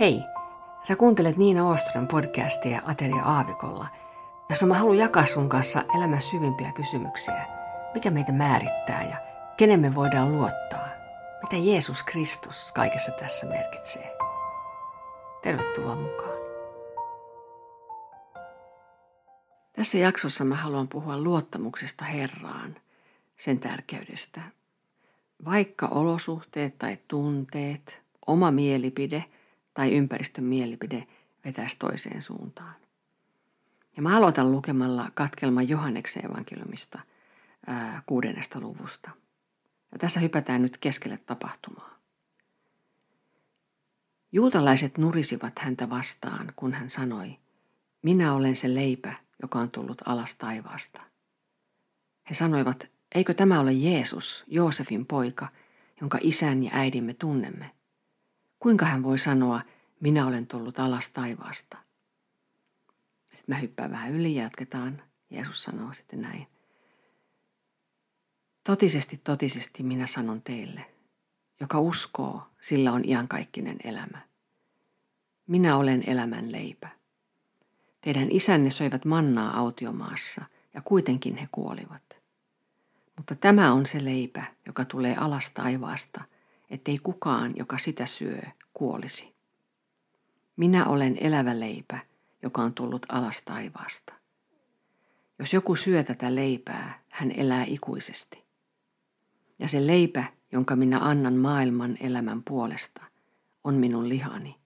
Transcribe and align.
Hei, 0.00 0.22
sä 0.82 0.96
kuuntelet 0.96 1.36
Niina 1.36 1.68
Oostron 1.68 2.08
podcastia 2.08 2.82
Ateria 2.84 3.22
Aavikolla, 3.22 3.88
jossa 4.48 4.66
mä 4.66 4.74
haluan 4.74 4.98
jakaa 4.98 5.26
sun 5.26 5.48
kanssa 5.48 5.84
elämän 5.96 6.22
syvimpiä 6.22 6.72
kysymyksiä. 6.72 7.46
Mikä 7.94 8.10
meitä 8.10 8.32
määrittää 8.32 9.02
ja 9.10 9.16
kenen 9.56 9.80
me 9.80 9.94
voidaan 9.94 10.32
luottaa? 10.32 10.88
Mitä 11.42 11.56
Jeesus 11.56 12.02
Kristus 12.02 12.72
kaikessa 12.72 13.12
tässä 13.12 13.46
merkitsee? 13.46 14.16
Tervetuloa 15.42 15.96
mukaan. 15.96 16.38
Tässä 19.72 19.98
jaksossa 19.98 20.44
mä 20.44 20.54
haluan 20.54 20.88
puhua 20.88 21.18
luottamuksesta 21.18 22.04
Herraan, 22.04 22.76
sen 23.36 23.58
tärkeydestä. 23.58 24.40
Vaikka 25.44 25.86
olosuhteet 25.86 26.78
tai 26.78 26.98
tunteet, 27.08 28.00
oma 28.26 28.50
mielipide– 28.50 29.24
tai 29.76 29.92
ympäristön 29.92 30.44
mielipide 30.44 31.06
vetäisi 31.44 31.76
toiseen 31.78 32.22
suuntaan. 32.22 32.74
Ja 33.96 34.02
mä 34.02 34.16
aloitan 34.16 34.52
lukemalla 34.52 35.10
katkelman 35.14 35.68
Johanneksen 35.68 36.26
evankeliumista 36.26 36.98
ää, 37.66 38.02
kuudennesta 38.06 38.60
luvusta. 38.60 39.10
Ja 39.92 39.98
tässä 39.98 40.20
hypätään 40.20 40.62
nyt 40.62 40.78
keskelle 40.78 41.18
tapahtumaa. 41.26 41.98
Juutalaiset 44.32 44.98
nurisivat 44.98 45.58
häntä 45.58 45.90
vastaan, 45.90 46.52
kun 46.56 46.74
hän 46.74 46.90
sanoi, 46.90 47.36
minä 48.02 48.34
olen 48.34 48.56
se 48.56 48.74
leipä, 48.74 49.16
joka 49.42 49.58
on 49.58 49.70
tullut 49.70 50.02
alas 50.04 50.34
taivaasta. 50.34 51.02
He 52.30 52.34
sanoivat, 52.34 52.90
eikö 53.14 53.34
tämä 53.34 53.60
ole 53.60 53.72
Jeesus, 53.72 54.44
Joosefin 54.46 55.06
poika, 55.06 55.48
jonka 56.00 56.18
isän 56.22 56.62
ja 56.62 56.70
äidimme 56.72 57.14
tunnemme? 57.14 57.75
Kuinka 58.58 58.86
hän 58.86 59.02
voi 59.02 59.18
sanoa, 59.18 59.60
minä 60.00 60.26
olen 60.26 60.46
tullut 60.46 60.78
alas 60.78 61.08
taivaasta? 61.08 61.78
Sitten 63.34 63.54
mä 63.54 63.58
hyppään 63.58 63.90
vähän 63.90 64.12
yli 64.12 64.34
ja 64.34 64.42
jatketaan. 64.42 65.02
Jeesus 65.30 65.62
sanoo 65.62 65.92
sitten 65.92 66.22
näin. 66.22 66.46
Totisesti, 68.64 69.20
totisesti 69.24 69.82
minä 69.82 70.06
sanon 70.06 70.42
teille, 70.42 70.86
joka 71.60 71.80
uskoo, 71.80 72.42
sillä 72.60 72.92
on 72.92 73.04
iankaikkinen 73.04 73.76
elämä. 73.84 74.20
Minä 75.46 75.76
olen 75.76 76.02
elämän 76.06 76.52
leipä. 76.52 76.88
Teidän 78.00 78.28
isänne 78.30 78.70
söivät 78.70 79.04
mannaa 79.04 79.58
autiomaassa 79.58 80.44
ja 80.74 80.82
kuitenkin 80.84 81.36
he 81.36 81.48
kuolivat. 81.52 82.16
Mutta 83.16 83.34
tämä 83.34 83.72
on 83.72 83.86
se 83.86 84.04
leipä, 84.04 84.44
joka 84.66 84.84
tulee 84.84 85.16
alas 85.16 85.50
taivaasta– 85.50 86.24
ettei 86.70 86.98
kukaan, 87.02 87.52
joka 87.56 87.78
sitä 87.78 88.06
syö, 88.06 88.42
kuolisi. 88.74 89.34
Minä 90.56 90.86
olen 90.86 91.16
elävä 91.20 91.60
leipä, 91.60 91.98
joka 92.42 92.62
on 92.62 92.74
tullut 92.74 93.06
alas 93.08 93.42
taivaasta. 93.42 94.12
Jos 95.38 95.54
joku 95.54 95.76
syö 95.76 96.04
tätä 96.04 96.34
leipää, 96.34 97.00
hän 97.08 97.32
elää 97.32 97.64
ikuisesti. 97.64 98.44
Ja 99.58 99.68
se 99.68 99.86
leipä, 99.86 100.24
jonka 100.52 100.76
minä 100.76 100.98
annan 100.98 101.34
maailman 101.34 101.96
elämän 102.00 102.42
puolesta, 102.42 103.02
on 103.64 103.74
minun 103.74 104.08
lihani. 104.08 104.56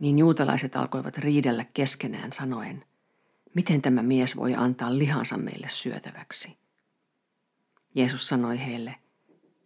Niin 0.00 0.18
juutalaiset 0.18 0.76
alkoivat 0.76 1.18
riidellä 1.18 1.64
keskenään 1.74 2.32
sanoen, 2.32 2.84
miten 3.54 3.82
tämä 3.82 4.02
mies 4.02 4.36
voi 4.36 4.54
antaa 4.54 4.98
lihansa 4.98 5.36
meille 5.36 5.68
syötäväksi. 5.68 6.56
Jeesus 7.94 8.28
sanoi 8.28 8.58
heille, 8.58 8.94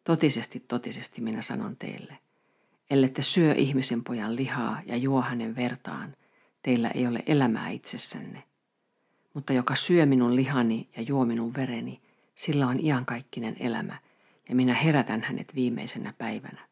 Totisesti, 0.07 0.61
totisesti 0.61 1.21
minä 1.21 1.43
sanon 1.43 1.77
teille, 1.77 2.19
ellette 2.91 3.23
syö 3.23 3.55
ihmisen 3.55 4.05
pojan 4.05 4.37
lihaa 4.37 4.83
ja 4.87 4.97
juo 4.97 5.23
hänen 5.23 5.57
vertaan, 5.57 6.17
teillä 6.63 6.91
ei 6.91 7.07
ole 7.07 7.23
elämää 7.27 7.69
itsessänne. 7.69 8.43
Mutta 9.35 9.53
joka 9.53 9.75
syö 9.75 10.07
minun 10.07 10.37
lihani 10.37 10.89
ja 10.97 11.03
juo 11.03 11.25
minun 11.25 11.55
vereni, 11.55 12.01
sillä 12.35 12.67
on 12.67 12.81
iankaikkinen 12.81 13.57
elämä, 13.61 13.99
ja 14.49 14.55
minä 14.55 14.75
herätän 14.75 15.23
hänet 15.23 15.55
viimeisenä 15.55 16.15
päivänä. 16.19 16.69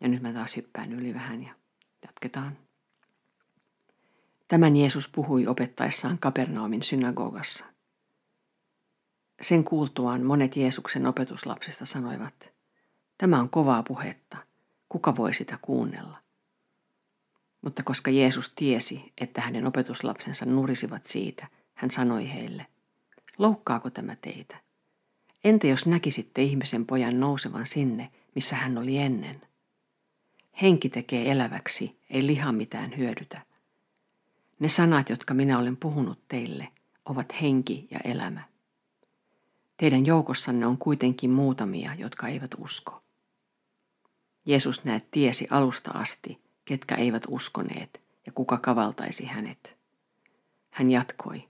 Ja 0.00 0.08
nyt 0.08 0.22
mä 0.22 0.32
taas 0.32 0.56
hyppään 0.56 0.92
yli 0.92 1.14
vähän 1.14 1.42
ja 1.42 1.54
jatketaan. 2.02 2.58
Tämän 4.48 4.76
Jeesus 4.76 5.08
puhui 5.08 5.46
opettaessaan 5.46 6.18
Kapernaumin 6.18 6.82
synagogassa– 6.82 7.64
sen 9.40 9.64
kuultuaan 9.64 10.22
monet 10.22 10.56
Jeesuksen 10.56 11.06
opetuslapsista 11.06 11.86
sanoivat, 11.86 12.52
tämä 13.18 13.40
on 13.40 13.50
kovaa 13.50 13.82
puhetta, 13.82 14.36
kuka 14.88 15.16
voi 15.16 15.34
sitä 15.34 15.58
kuunnella? 15.62 16.18
Mutta 17.62 17.82
koska 17.82 18.10
Jeesus 18.10 18.50
tiesi, 18.50 19.12
että 19.20 19.40
hänen 19.40 19.66
opetuslapsensa 19.66 20.46
nurisivat 20.46 21.06
siitä, 21.06 21.46
hän 21.74 21.90
sanoi 21.90 22.32
heille, 22.32 22.66
loukkaako 23.38 23.90
tämä 23.90 24.16
teitä? 24.16 24.56
Entä 25.44 25.66
jos 25.66 25.86
näkisitte 25.86 26.42
ihmisen 26.42 26.86
pojan 26.86 27.20
nousevan 27.20 27.66
sinne, 27.66 28.10
missä 28.34 28.56
hän 28.56 28.78
oli 28.78 28.98
ennen? 28.98 29.42
Henki 30.62 30.88
tekee 30.88 31.30
eläväksi, 31.30 32.00
ei 32.10 32.26
liha 32.26 32.52
mitään 32.52 32.96
hyödytä. 32.96 33.42
Ne 34.58 34.68
sanat, 34.68 35.08
jotka 35.08 35.34
minä 35.34 35.58
olen 35.58 35.76
puhunut 35.76 36.18
teille, 36.28 36.68
ovat 37.04 37.42
henki 37.42 37.88
ja 37.90 38.00
elämä. 38.04 38.42
Teidän 39.78 40.06
joukossanne 40.06 40.66
on 40.66 40.78
kuitenkin 40.78 41.30
muutamia, 41.30 41.94
jotka 41.94 42.28
eivät 42.28 42.50
usko. 42.58 43.02
Jeesus 44.46 44.84
näet 44.84 45.10
tiesi 45.10 45.46
alusta 45.50 45.90
asti, 45.90 46.38
ketkä 46.64 46.94
eivät 46.94 47.22
uskoneet 47.28 48.00
ja 48.26 48.32
kuka 48.32 48.58
kavaltaisi 48.58 49.24
hänet. 49.24 49.76
Hän 50.70 50.90
jatkoi. 50.90 51.44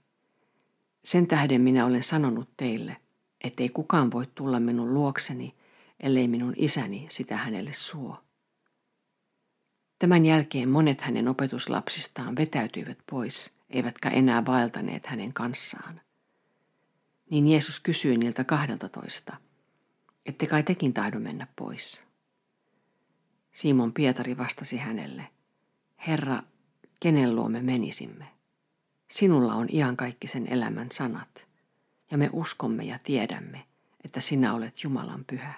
Sen 1.03 1.27
tähden 1.27 1.61
minä 1.61 1.85
olen 1.85 2.03
sanonut 2.03 2.49
teille, 2.57 2.97
ettei 3.41 3.69
kukaan 3.69 4.11
voi 4.11 4.27
tulla 4.35 4.59
minun 4.59 4.93
luokseni, 4.93 5.55
ellei 5.99 6.27
minun 6.27 6.53
isäni 6.57 7.07
sitä 7.09 7.37
hänelle 7.37 7.73
suo. 7.73 8.17
Tämän 9.99 10.25
jälkeen 10.25 10.69
monet 10.69 11.01
hänen 11.01 11.27
opetuslapsistaan 11.27 12.35
vetäytyivät 12.35 12.97
pois, 13.09 13.51
eivätkä 13.69 14.09
enää 14.09 14.45
vaeltaneet 14.45 15.05
hänen 15.05 15.33
kanssaan 15.33 16.01
niin 17.29 17.47
Jeesus 17.47 17.79
kysyi 17.79 18.17
niiltä 18.17 18.43
kahdelta 18.43 18.89
toista, 18.89 19.37
ette 20.25 20.47
kai 20.47 20.63
tekin 20.63 20.93
tahdo 20.93 21.19
mennä 21.19 21.47
pois. 21.55 22.03
Simon 23.51 23.93
Pietari 23.93 24.37
vastasi 24.37 24.77
hänelle, 24.77 25.27
Herra, 26.07 26.39
kenen 26.99 27.35
luo 27.35 27.49
me 27.49 27.61
menisimme? 27.61 28.25
Sinulla 29.11 29.53
on 29.53 29.67
iankaikkisen 29.71 30.47
elämän 30.47 30.91
sanat, 30.91 31.47
ja 32.11 32.17
me 32.17 32.29
uskomme 32.33 32.83
ja 32.83 32.99
tiedämme, 33.03 33.65
että 34.05 34.21
sinä 34.21 34.53
olet 34.53 34.83
Jumalan 34.83 35.25
pyhä. 35.25 35.53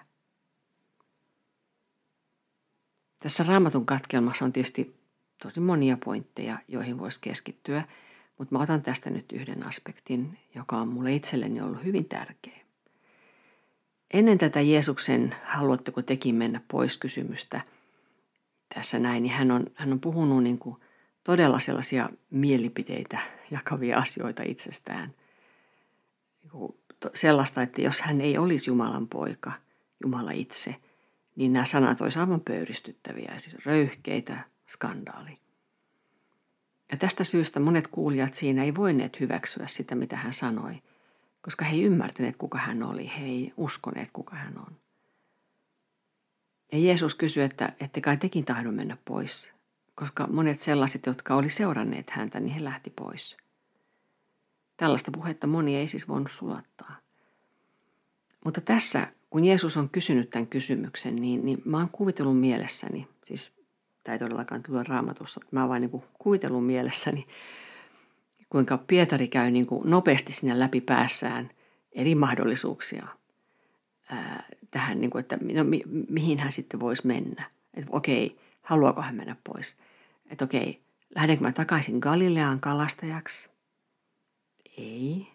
Tässä 3.20 3.44
raamatun 3.44 3.86
katkelmassa 3.86 4.46
on 4.46 4.54
tietysti 4.54 4.96
tosi 5.44 5.60
monia 5.60 5.98
pointteja, 6.06 6.58
joihin 6.68 7.00
voisi 7.00 7.20
keskittyä– 7.22 7.84
mutta 8.42 8.56
mä 8.56 8.64
otan 8.64 8.82
tästä 8.82 9.10
nyt 9.10 9.32
yhden 9.32 9.64
aspektin, 9.64 10.38
joka 10.56 10.78
on 10.78 10.88
mulle 10.88 11.14
itselleni 11.14 11.62
ollut 11.62 11.84
hyvin 11.84 12.06
tärkeä. 12.06 12.60
Ennen 14.14 14.38
tätä 14.38 14.62
Jeesuksen 14.62 15.36
haluatteko 15.44 16.02
tekin 16.02 16.36
mennä 16.36 16.62
pois 16.72 16.98
kysymystä 16.98 17.62
tässä 18.76 19.00
näin, 19.00 19.24
niin 19.24 19.34
hän 19.34 19.52
on, 19.52 19.66
hän 19.76 19.92
on 19.92 20.00
puhunut 20.00 20.44
niin 20.44 20.58
kuin 20.58 20.76
todella 21.24 21.60
sellaisia 21.60 22.10
mielipiteitä 22.30 23.20
jakavia 23.52 23.98
asioita 23.98 24.44
itsestään. 24.46 25.14
Niin 26.44 26.76
sellaista, 27.14 27.62
että 27.62 27.82
jos 27.82 28.02
hän 28.02 28.22
ei 28.22 28.38
olisi 28.38 28.70
Jumalan 28.70 29.08
poika, 29.08 29.52
Jumala 30.04 30.32
itse, 30.32 30.76
niin 31.36 31.54
nämä 31.54 31.66
sanat 31.66 32.02
olisivat 32.02 32.28
aivan 32.28 32.42
pöyristyttäviä, 32.42 33.34
siis 33.38 33.66
röyhkeitä, 33.66 34.46
skandaali. 34.68 35.41
Ja 36.92 36.98
tästä 36.98 37.24
syystä 37.24 37.60
monet 37.60 37.88
kuulijat 37.88 38.34
siinä 38.34 38.64
ei 38.64 38.76
voineet 38.76 39.20
hyväksyä 39.20 39.68
sitä, 39.68 39.96
mitä 39.96 40.16
hän 40.16 40.34
sanoi, 40.34 40.82
koska 41.42 41.66
he 41.66 41.76
ei 41.76 41.84
ymmärtäneet, 41.84 42.36
kuka 42.38 42.58
hän 42.58 42.84
oli. 42.84 43.12
He 43.20 43.26
ei 43.26 43.54
uskoneet, 43.58 44.10
kuka 44.14 44.36
hän 44.36 44.58
on. 44.58 44.76
Ja 46.72 46.78
Jeesus 46.78 47.16
kysyi, 47.16 47.44
että 47.44 47.74
ette 47.80 48.02
kai 48.02 48.18
tekin 48.18 48.46
tahdo 48.46 48.72
mennä 48.72 48.98
pois, 49.06 49.52
koska 49.96 50.28
monet 50.28 50.62
sellaiset, 50.62 51.06
jotka 51.06 51.36
oli 51.36 51.50
seuranneet 51.50 52.10
häntä, 52.10 52.40
niin 52.40 52.54
he 52.54 52.64
lähti 52.64 52.90
pois. 52.90 53.38
Tällaista 54.78 55.12
puhetta 55.12 55.48
moni 55.48 55.76
ei 55.76 55.88
siis 55.88 56.08
voinut 56.08 56.32
sulattaa. 56.32 56.96
Mutta 58.46 58.62
tässä, 58.62 59.08
kun 59.30 59.46
Jeesus 59.46 59.78
on 59.78 59.90
kysynyt 59.90 60.30
tämän 60.30 60.48
kysymyksen, 60.48 61.16
niin, 61.16 61.46
niin 61.46 61.62
mä 61.66 61.78
oon 61.78 61.90
kuvitellut 61.90 62.40
mielessäni, 62.40 63.08
siis 63.28 63.61
tämä 64.04 64.14
ei 64.14 64.20
todellakaan 64.20 64.64
tule 64.64 64.84
raamatussa, 64.84 65.42
mä 65.52 65.70
vain 65.70 65.82
niin 65.82 66.04
kuvitellut 66.20 66.66
mielessäni, 66.66 67.28
kuinka 68.50 68.78
Pietari 68.78 69.28
käy 69.28 69.52
niin 69.52 69.68
kuin 69.68 69.90
nopeasti 69.90 70.34
sinne 70.34 70.60
läpi 70.60 70.82
päässään 70.82 71.50
eri 71.92 72.16
mahdollisuuksia 72.16 73.08
ää, 74.10 74.44
tähän, 74.72 75.02
niin 75.02 75.12
kuin, 75.12 75.20
että 75.20 75.38
no, 75.54 75.64
mi, 75.64 75.82
mihin 76.10 76.40
hän 76.40 76.52
sitten 76.52 76.80
voisi 76.80 77.08
mennä. 77.08 77.50
Että 77.74 77.90
okei, 77.94 78.38
haluaako 78.62 79.02
hän 79.02 79.16
mennä 79.16 79.36
pois. 79.44 79.78
Että 80.30 80.46
okei, 80.46 80.82
lähdenkö 81.16 81.44
mä 81.44 81.52
takaisin 81.52 82.00
Galileaan 82.00 82.60
kalastajaksi? 82.60 83.50
Ei. 84.78 85.28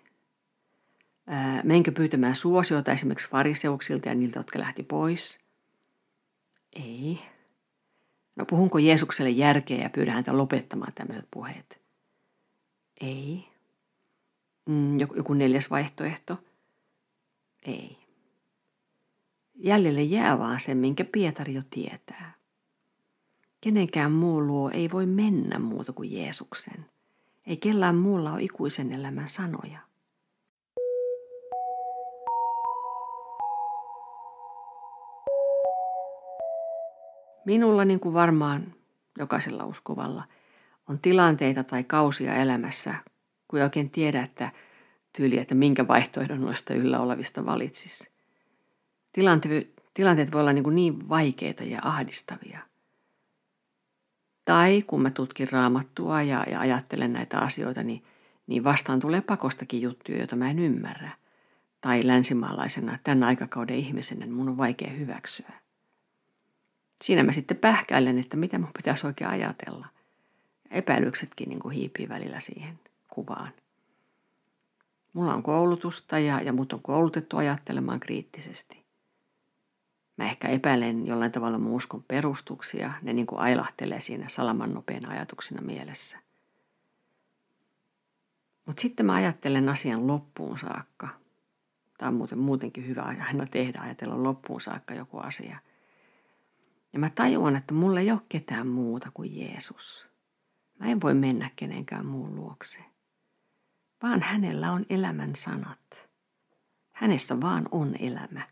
Menkö 1.62 1.92
pyytämään 1.92 2.36
suosiota 2.36 2.92
esimerkiksi 2.92 3.30
fariseuksilta 3.30 4.08
ja 4.08 4.14
niiltä, 4.14 4.38
jotka 4.38 4.58
lähti 4.58 4.82
pois? 4.82 5.40
Ei. 6.72 7.19
No 8.36 8.44
puhunko 8.44 8.78
Jeesukselle 8.78 9.30
järkeä 9.30 9.82
ja 9.82 9.90
pyydän 9.90 10.14
häntä 10.14 10.36
lopettamaan 10.36 10.92
tämmöiset 10.94 11.28
puheet? 11.30 11.80
Ei. 13.00 13.48
Mm, 14.66 15.00
joku 15.00 15.34
neljäs 15.34 15.70
vaihtoehto? 15.70 16.38
Ei. 17.62 17.98
Jäljelle 19.54 20.02
jää 20.02 20.38
vaan 20.38 20.60
se, 20.60 20.74
minkä 20.74 21.04
Pietari 21.04 21.54
jo 21.54 21.62
tietää. 21.70 22.34
Kenenkään 23.60 24.12
muu 24.12 24.46
luo 24.46 24.70
ei 24.70 24.90
voi 24.90 25.06
mennä 25.06 25.58
muuta 25.58 25.92
kuin 25.92 26.12
Jeesuksen. 26.12 26.86
Ei 27.46 27.56
kellään 27.56 27.96
muulla 27.96 28.32
ole 28.32 28.42
ikuisen 28.42 28.92
elämän 28.92 29.28
sanoja. 29.28 29.85
Minulla, 37.46 37.84
niin 37.84 38.00
kuin 38.00 38.14
varmaan 38.14 38.75
jokaisella 39.19 39.64
uskovalla, 39.64 40.25
on 40.88 40.98
tilanteita 40.98 41.64
tai 41.64 41.84
kausia 41.84 42.34
elämässä, 42.34 42.94
kun 43.48 43.58
ei 43.58 43.64
oikein 43.64 43.90
tiedä, 43.90 44.22
että 44.22 44.52
tyyli, 45.16 45.38
että 45.38 45.54
minkä 45.54 45.88
vaihtoehdon 45.88 46.40
noista 46.40 46.75
yllä 46.75 47.00
olevista 47.00 47.46
valitsisi. 47.46 48.10
Tilanteet, 49.12 49.82
tilanteet 49.94 50.32
voi 50.32 50.40
olla 50.40 50.52
niin, 50.52 50.75
niin 50.75 51.08
vaikeita 51.08 51.62
ja 51.62 51.78
ahdistavia. 51.82 52.60
Tai 54.44 54.82
kun 54.87 55.02
mä 55.02 55.10
tutkin 55.10 55.52
raamattua 55.52 56.22
ja, 56.22 56.44
ja 56.50 56.60
ajattelen 56.60 57.12
näitä 57.12 57.38
asioita, 57.38 57.82
niin, 57.82 58.04
niin 58.46 58.64
vastaan 58.64 59.00
tulee 59.00 59.20
pakostakin 59.20 59.82
juttuja, 59.82 60.19
joita 60.19 60.37
mä 60.37 60.48
en 60.48 60.58
ymmärrä. 60.58 61.10
Tai 61.81 62.06
länsimaalaisena 62.06 62.98
tämän 63.04 63.22
aikakauden 63.22 63.76
ihmisenä 63.76 64.26
mun 64.26 64.48
on 64.48 64.56
vaikea 64.56 64.90
hyväksyä. 64.90 65.65
Siinä 67.02 67.22
mä 67.22 67.32
sitten 67.32 67.56
pähkäilen, 67.56 68.19
että 68.19 68.37
mitä 68.37 68.58
mun 68.58 68.70
pitäisi 68.76 69.06
oikein 69.06 69.31
ajatella. 69.31 69.87
Epäilyksetkin 70.70 71.48
niin 71.48 71.58
kuin 71.58 71.75
hiipii 71.75 72.08
välillä 72.08 72.40
siihen 72.40 72.78
kuvaan. 73.08 73.52
Mulla 75.12 75.34
on 75.34 75.43
koulutusta 75.43 76.19
ja, 76.19 76.40
ja 76.40 76.52
mut 76.52 76.72
on 76.72 76.82
koulutettu 76.82 77.37
ajattelemaan 77.37 78.00
kriittisesti. 78.00 78.87
Mä 80.16 80.25
ehkä 80.25 80.48
epäilen 80.48 81.06
jollain 81.06 81.32
tavalla 81.32 81.58
mun 81.58 81.72
uskon 81.72 82.04
perustuksia. 82.08 82.93
Ne 83.02 83.12
niin 83.12 83.26
kuin 83.26 83.38
ailahtelee 83.38 84.00
siinä 84.00 84.28
salaman 84.28 84.75
nopeina 84.75 85.10
ajatuksina 85.10 85.62
mielessä. 85.62 86.19
Mutta 88.66 88.81
sitten 88.81 89.06
mä 89.06 89.14
ajattelen 89.14 89.69
asian 89.69 90.06
loppuun 90.06 90.58
saakka. 90.58 91.08
Tämä 91.98 92.08
on 92.08 92.14
muuten 92.14 92.38
muutenkin 92.38 92.87
hyvä 92.87 93.02
aina 93.02 93.46
tehdä, 93.46 93.81
ajatella 93.81 94.22
loppuun 94.22 94.60
saakka 94.60 94.94
joku 94.94 95.19
asia. 95.19 95.58
Ja 96.96 97.00
mä 97.00 97.10
tajuan, 97.10 97.56
että 97.56 97.75
mulla 97.75 98.00
ei 98.00 98.10
ole 98.10 98.20
ketään 98.28 98.66
muuta 98.66 99.10
kuin 99.14 99.40
Jeesus. 99.40 100.08
Mä 100.78 100.87
en 100.87 101.00
voi 101.00 101.14
mennä 101.14 101.50
kenenkään 101.56 102.06
muun 102.06 102.37
luokse. 102.37 102.78
Vaan 104.02 104.22
hänellä 104.22 104.72
on 104.72 104.87
elämän 104.90 105.37
sanat. 105.37 106.08
Hänessä 106.93 107.40
vaan 107.40 107.69
on 107.70 107.94
elämä. 108.00 108.46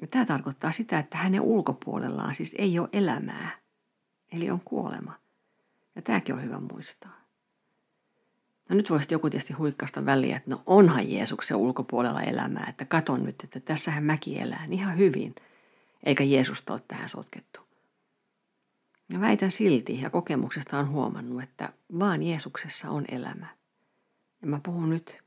Ja 0.00 0.06
tämä 0.06 0.24
tarkoittaa 0.24 0.72
sitä, 0.72 0.98
että 0.98 1.18
hänen 1.18 1.40
ulkopuolellaan 1.40 2.34
siis 2.34 2.54
ei 2.58 2.78
ole 2.78 2.88
elämää, 2.92 3.50
eli 4.32 4.50
on 4.50 4.60
kuolema. 4.64 5.12
Ja 5.94 6.02
tämäkin 6.02 6.34
on 6.34 6.42
hyvä 6.42 6.60
muistaa. 6.60 7.20
No 8.68 8.76
nyt 8.76 8.90
voisi 8.90 9.14
joku 9.14 9.30
tietysti 9.30 9.52
huikkasta 9.52 10.04
väliä, 10.06 10.36
että 10.36 10.50
no 10.50 10.62
onhan 10.66 11.10
Jeesuksen 11.12 11.56
ulkopuolella 11.56 12.22
elämää, 12.22 12.66
että 12.68 12.84
katon 12.84 13.24
nyt, 13.24 13.44
että 13.44 13.60
tässähän 13.60 14.04
mäkin 14.04 14.38
elää 14.38 14.66
ihan 14.70 14.98
hyvin, 14.98 15.34
eikä 16.06 16.24
Jeesusta 16.24 16.72
ole 16.72 16.82
tähän 16.88 17.08
sotkettu. 17.08 17.60
Ja 19.08 19.20
väitän 19.20 19.52
silti, 19.52 20.00
ja 20.00 20.10
kokemuksesta 20.10 20.78
on 20.78 20.88
huomannut, 20.88 21.42
että 21.42 21.72
vaan 21.98 22.22
Jeesuksessa 22.22 22.90
on 22.90 23.04
elämä. 23.08 23.46
Ja 24.42 24.46
mä 24.46 24.60
puhun 24.62 24.90
nyt 24.90 25.18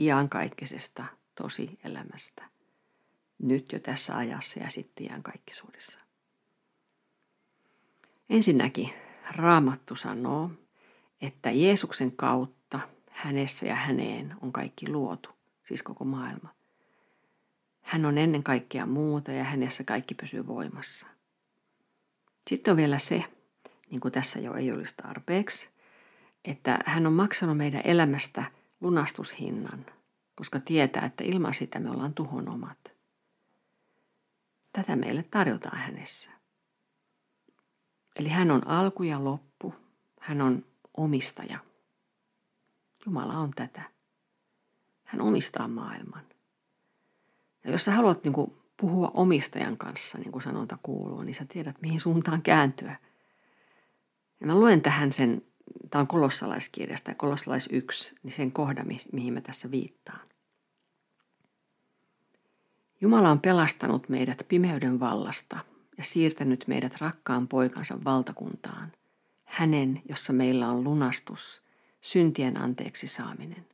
iankaikkisesta 0.00 1.04
tosi 1.34 1.78
elämästä 1.84 2.50
nyt 3.42 3.72
jo 3.72 3.78
tässä 3.78 4.16
ajassa 4.16 4.60
ja 4.60 4.70
sitten 4.70 5.06
iankaikkisuudessa. 5.06 5.98
Ensinnäkin 8.30 8.92
Raamattu 9.30 9.96
sanoo, 9.96 10.50
että 11.20 11.50
Jeesuksen 11.50 12.12
kautta 12.12 12.80
hänessä 13.10 13.66
ja 13.66 13.74
häneen 13.74 14.36
on 14.40 14.52
kaikki 14.52 14.88
luotu, 14.88 15.30
siis 15.64 15.82
koko 15.82 16.04
maailma. 16.04 16.54
Hän 17.90 18.04
on 18.04 18.18
ennen 18.18 18.42
kaikkea 18.42 18.86
muuta 18.86 19.32
ja 19.32 19.44
hänessä 19.44 19.84
kaikki 19.84 20.14
pysyy 20.14 20.46
voimassa. 20.46 21.06
Sitten 22.48 22.72
on 22.72 22.76
vielä 22.76 22.98
se, 22.98 23.24
niin 23.90 24.00
kuin 24.00 24.12
tässä 24.12 24.38
jo 24.38 24.54
ei 24.54 24.72
olisi 24.72 24.94
tarpeeksi, 24.96 25.68
että 26.44 26.78
hän 26.84 27.06
on 27.06 27.12
maksanut 27.12 27.56
meidän 27.56 27.82
elämästä 27.84 28.44
lunastushinnan, 28.80 29.86
koska 30.34 30.60
tietää, 30.60 31.06
että 31.06 31.24
ilman 31.24 31.54
sitä 31.54 31.80
me 31.80 31.90
ollaan 31.90 32.14
tuhon 32.14 32.54
omat. 32.54 32.92
Tätä 34.72 34.96
meille 34.96 35.22
tarjotaan 35.22 35.78
hänessä. 35.78 36.30
Eli 38.16 38.28
hän 38.28 38.50
on 38.50 38.66
alku 38.66 39.02
ja 39.02 39.24
loppu. 39.24 39.74
Hän 40.20 40.40
on 40.40 40.64
omistaja. 40.96 41.58
Jumala 43.06 43.38
on 43.38 43.50
tätä. 43.50 43.82
Hän 45.04 45.20
omistaa 45.20 45.68
maailman. 45.68 46.29
Ja 47.64 47.70
jos 47.70 47.84
sä 47.84 47.92
haluat 47.92 48.24
niin 48.24 48.32
kuin, 48.32 48.54
puhua 48.76 49.10
omistajan 49.14 49.76
kanssa, 49.76 50.18
niin 50.18 50.32
kuin 50.32 50.42
sanonta 50.42 50.78
kuuluu, 50.82 51.22
niin 51.22 51.34
sä 51.34 51.46
tiedät, 51.48 51.82
mihin 51.82 52.00
suuntaan 52.00 52.42
kääntyä. 52.42 52.96
Ja 54.40 54.46
mä 54.46 54.54
luen 54.54 54.82
tähän 54.82 55.12
sen, 55.12 55.42
tämä 55.90 56.00
on 56.00 56.06
kolossalaiskirjasta 56.06 57.10
ja 57.10 57.14
kolossalais 57.14 57.68
1, 57.72 58.14
niin 58.22 58.32
sen 58.32 58.52
kohdan, 58.52 58.86
mihin 59.12 59.34
mä 59.34 59.40
tässä 59.40 59.70
viittaan. 59.70 60.20
Jumala 63.00 63.30
on 63.30 63.40
pelastanut 63.40 64.08
meidät 64.08 64.46
pimeyden 64.48 65.00
vallasta 65.00 65.58
ja 65.98 66.04
siirtänyt 66.04 66.64
meidät 66.66 67.00
rakkaan 67.00 67.48
poikansa 67.48 68.04
valtakuntaan, 68.04 68.92
hänen, 69.44 70.02
jossa 70.08 70.32
meillä 70.32 70.68
on 70.68 70.84
lunastus, 70.84 71.62
syntien 72.00 72.56
anteeksi 72.56 73.08
saaminen. 73.08 73.66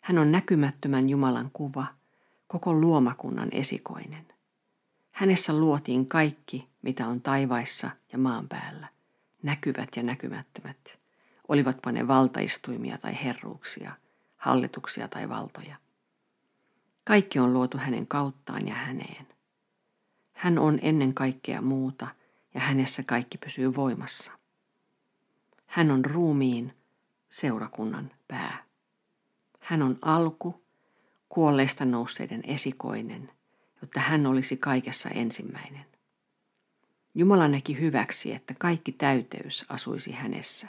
Hän 0.00 0.18
on 0.18 0.32
näkymättömän 0.32 1.08
Jumalan 1.08 1.50
kuva, 1.52 1.86
koko 2.52 2.74
luomakunnan 2.74 3.48
esikoinen. 3.52 4.26
Hänessä 5.12 5.52
luotiin 5.52 6.06
kaikki, 6.06 6.68
mitä 6.82 7.06
on 7.06 7.20
taivaissa 7.20 7.90
ja 8.12 8.18
maan 8.18 8.48
päällä, 8.48 8.88
näkyvät 9.42 9.88
ja 9.96 10.02
näkymättömät, 10.02 10.98
olivatpa 11.48 11.92
ne 11.92 12.08
valtaistuimia 12.08 12.98
tai 12.98 13.24
herruuksia, 13.24 13.92
hallituksia 14.36 15.08
tai 15.08 15.28
valtoja. 15.28 15.76
Kaikki 17.04 17.38
on 17.38 17.52
luotu 17.52 17.78
hänen 17.78 18.06
kauttaan 18.06 18.66
ja 18.66 18.74
häneen. 18.74 19.26
Hän 20.32 20.58
on 20.58 20.78
ennen 20.82 21.14
kaikkea 21.14 21.62
muuta 21.62 22.08
ja 22.54 22.60
hänessä 22.60 23.02
kaikki 23.02 23.38
pysyy 23.38 23.74
voimassa. 23.74 24.32
Hän 25.66 25.90
on 25.90 26.04
ruumiin, 26.04 26.76
seurakunnan 27.30 28.10
pää. 28.28 28.64
Hän 29.60 29.82
on 29.82 29.98
alku, 30.02 30.61
kuolleista 31.32 31.84
nousseiden 31.84 32.40
esikoinen, 32.44 33.30
jotta 33.80 34.00
hän 34.00 34.26
olisi 34.26 34.56
kaikessa 34.56 35.08
ensimmäinen. 35.08 35.84
Jumala 37.14 37.48
näki 37.48 37.80
hyväksi, 37.80 38.32
että 38.32 38.54
kaikki 38.58 38.92
täyteys 38.92 39.66
asuisi 39.68 40.12
hänessä, 40.12 40.68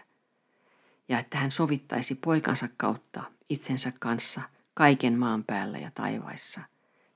ja 1.09 1.19
että 1.19 1.37
hän 1.37 1.51
sovittaisi 1.51 2.15
poikansa 2.15 2.69
kautta 2.77 3.23
itsensä 3.49 3.93
kanssa– 3.99 4.41
kaiken 4.73 5.19
maan 5.19 5.43
päällä 5.43 5.77
ja 5.77 5.91
taivaissa, 5.95 6.61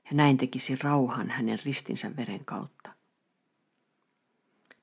ja 0.04 0.10
näin 0.16 0.36
tekisi 0.36 0.76
rauhan 0.76 1.30
hänen 1.30 1.58
ristinsä 1.64 2.16
veren 2.16 2.44
kautta. 2.44 2.90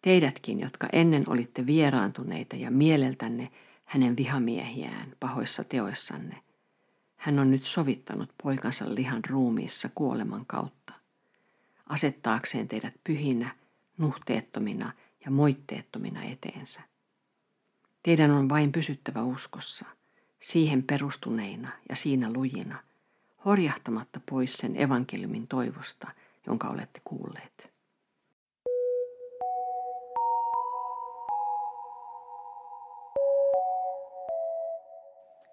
Teidätkin, 0.01 0.59
jotka 0.59 0.87
ennen 0.93 1.23
olitte 1.27 1.65
vieraantuneita 1.65 2.55
ja 2.55 2.71
mieleltänne 2.71 3.51
hänen 3.85 4.17
vihamiehiään 4.17 5.13
pahoissa 5.19 5.63
teoissanne, 5.63 6.41
hän 7.25 7.39
on 7.39 7.51
nyt 7.51 7.65
sovittanut 7.65 8.29
poikansa 8.43 8.95
lihan 8.95 9.21
ruumiissa 9.29 9.89
kuoleman 9.95 10.45
kautta, 10.45 10.93
asettaakseen 11.89 12.67
teidät 12.67 12.93
pyhinä, 13.03 13.55
nuhteettomina 13.97 14.93
ja 15.25 15.31
moitteettomina 15.31 16.23
eteensä. 16.23 16.81
Teidän 18.03 18.31
on 18.31 18.49
vain 18.49 18.71
pysyttävä 18.71 19.23
uskossa– 19.23 19.85
siihen 20.39 20.83
perustuneina 20.83 21.71
ja 21.89 21.95
siinä 21.95 22.33
lujina, 22.33 22.83
horjahtamatta 23.45 24.19
pois 24.29 24.53
sen 24.53 24.81
evankeliumin 24.81 25.47
toivosta, 25.47 26.07
jonka 26.47 26.67
olette 26.67 27.01
kuulleet. 27.03 27.74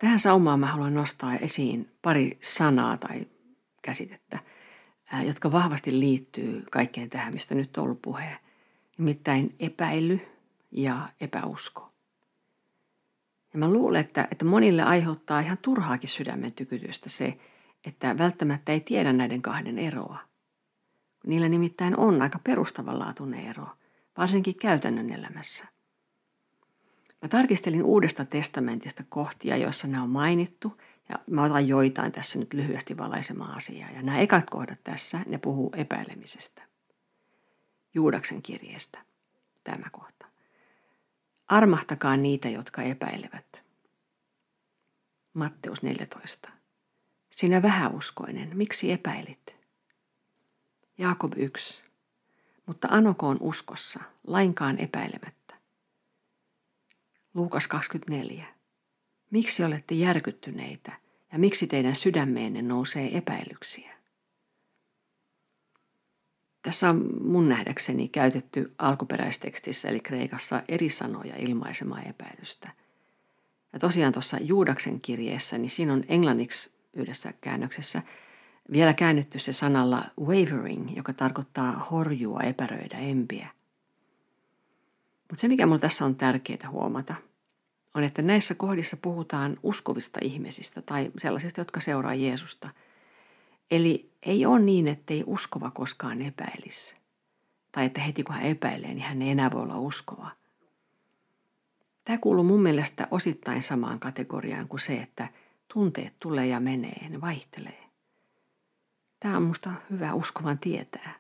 Tähän 0.03 0.21
saumaan 0.21 0.61
mä 0.61 0.67
haluan 0.67 0.95
nostaa 0.95 1.37
esiin 1.37 1.91
pari 2.03 2.39
sanaa 2.41 2.97
tai 2.97 3.27
käsitettä, 3.83 4.39
jotka 5.27 5.53
vahvasti 5.53 6.01
liittyy 6.01 6.65
kaikkeen 6.71 7.11
tähän, 7.11 7.33
mistä 7.33 7.55
nyt 7.55 7.77
on 7.77 7.85
ollut 7.85 8.03
puhe. 8.03 8.39
Nimittäin 8.99 9.55
epäily 9.61 10.21
ja 10.73 11.09
epäusko. 11.21 11.93
Ja 13.53 13.59
mä 13.59 13.71
luulen, 13.71 14.01
että, 14.01 14.29
että 14.31 14.45
monille 14.45 14.83
aiheuttaa 14.83 15.41
ihan 15.41 15.59
turhaakin 15.59 16.09
sydämen 16.09 16.53
tykytystä 16.53 17.11
se, 17.11 17.39
että 17.85 18.19
välttämättä 18.19 18.73
ei 18.73 18.81
tiedä 18.81 19.13
näiden 19.13 19.43
kahden 19.43 19.79
eroa. 19.79 20.19
Niillä 21.27 21.49
nimittäin 21.49 21.97
on 21.97 22.23
aika 22.23 22.39
perustavanlaatuinen 22.45 23.47
ero, 23.47 23.67
varsinkin 24.17 24.55
käytännön 24.55 25.11
elämässä. 25.11 25.72
Mä 27.23 27.29
tarkistelin 27.29 27.83
Uudesta 27.83 28.25
testamentista 28.25 29.05
kohtia, 29.09 29.57
joissa 29.57 29.87
nämä 29.87 30.03
on 30.03 30.11
mainittu, 30.11 30.81
ja 31.09 31.19
mä 31.31 31.43
otan 31.43 31.69
joitain 31.69 32.13
tässä 32.13 32.39
nyt 32.39 32.55
lyhyesti 32.55 32.97
valaisemaan 32.97 33.57
asiaa. 33.57 33.91
Ja 33.91 34.03
nämä 34.03 34.19
ekat 34.19 34.51
kohdat 34.51 34.79
tässä, 34.85 35.21
ne 35.27 35.39
puhuu 35.39 35.73
epäilemisestä. 35.77 36.63
Juudaksen 37.95 38.43
kirjeestä, 38.43 38.99
tämä 39.65 39.91
kohta. 39.93 40.27
Armahtakaa 41.47 42.17
niitä, 42.17 42.49
jotka 42.49 42.83
epäilevät. 42.83 43.63
Matteus 45.35 45.83
14. 45.83 46.51
Sinä 47.31 47.63
vähäuskoinen, 47.63 48.57
miksi 48.57 48.93
epäilit? 48.93 49.57
Jaakob 50.99 51.33
1. 51.37 51.83
Mutta 52.67 52.89
anokoon 52.91 53.37
uskossa, 53.41 54.01
lainkaan 54.27 54.79
epäilemättä. 54.79 55.42
Luukas 57.35 57.69
24. 57.69 58.45
Miksi 59.31 59.65
olette 59.65 59.95
järkyttyneitä 59.95 60.93
ja 61.33 61.39
miksi 61.39 61.67
teidän 61.67 61.97
sydämeenne 61.97 62.63
nousee 62.63 63.17
epäilyksiä? 63.17 63.93
Tässä 66.63 66.91
on 66.91 67.11
mun 67.25 67.49
nähdäkseni 67.49 68.09
käytetty 68.09 68.75
alkuperäistekstissä 68.79 69.89
eli 69.89 70.01
kreikassa 70.01 70.63
eri 70.69 70.89
sanoja 70.89 71.37
ilmaisemaan 71.37 72.07
epäilystä. 72.07 72.71
Ja 73.73 73.79
tosiaan 73.79 74.13
tuossa 74.13 74.39
Juudaksen 74.41 75.01
kirjeessä, 75.01 75.59
niin 75.59 75.71
siinä 75.71 75.93
on 75.93 76.05
englanniksi 76.09 76.71
yhdessä 76.93 77.33
käännöksessä 77.41 78.03
vielä 78.73 78.95
käännytty 78.95 79.39
se 79.39 79.53
sanalla 79.53 80.05
wavering, 80.21 80.97
joka 80.97 81.13
tarkoittaa 81.13 81.73
horjua, 81.91 82.41
epäröidä, 82.41 82.99
empiä. 82.99 83.49
Mutta 85.33 85.41
se, 85.41 85.49
mikä 85.49 85.67
minulla 85.67 85.81
tässä 85.81 86.05
on 86.05 86.15
tärkeää 86.15 86.71
huomata, 86.71 87.15
on, 87.95 88.05
että 88.05 88.23
näissä 88.23 88.55
kohdissa 88.55 88.97
puhutaan 88.97 89.57
uskovista 89.63 90.21
ihmisistä 90.23 90.83
tai 90.83 91.11
sellaisista, 91.19 91.61
jotka 91.61 91.81
seuraa 91.81 92.15
Jeesusta. 92.15 92.71
Eli 93.71 94.13
ei 94.23 94.47
ole 94.47 94.59
niin, 94.59 94.89
ettei 94.89 95.25
uskova 95.27 95.71
koskaan 95.71 96.23
epäilisi. 96.23 96.95
Tai 97.73 97.85
että 97.85 98.01
heti 98.01 98.23
kun 98.23 98.35
hän 98.35 98.45
epäilee, 98.45 98.95
niin 98.95 99.07
hän 99.07 99.23
ei 99.23 99.31
enää 99.31 99.51
voi 99.51 99.63
olla 99.63 99.79
uskova. 99.79 100.31
Tämä 102.05 102.19
kuuluu 102.19 102.45
mun 102.45 102.63
mielestä 102.63 103.09
osittain 103.11 103.63
samaan 103.63 104.01
kategoriaan 104.01 104.69
kuin 104.69 104.81
se, 104.81 104.97
että 104.97 105.29
tunteet 105.73 106.15
tulee 106.21 106.47
ja 106.47 106.61
menee, 106.61 107.09
ne 107.09 107.21
vaihtelee. 107.21 107.85
Tämä 109.21 109.37
on 109.37 109.43
musta 109.43 109.73
hyvä 109.91 110.15
uskovan 110.15 110.59
tietää. 110.59 111.15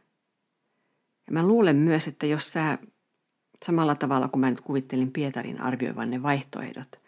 Ja 1.26 1.32
mä 1.32 1.46
luulen 1.46 1.76
myös, 1.76 2.08
että 2.08 2.26
jos 2.26 2.52
sä 2.52 2.78
samalla 3.62 3.94
tavalla 3.94 4.28
kuin 4.28 4.40
mä 4.40 4.50
nyt 4.50 4.60
kuvittelin 4.60 5.12
Pietarin 5.12 5.60
arvioivan 5.60 6.10
ne 6.10 6.22
vaihtoehdot, 6.22 7.00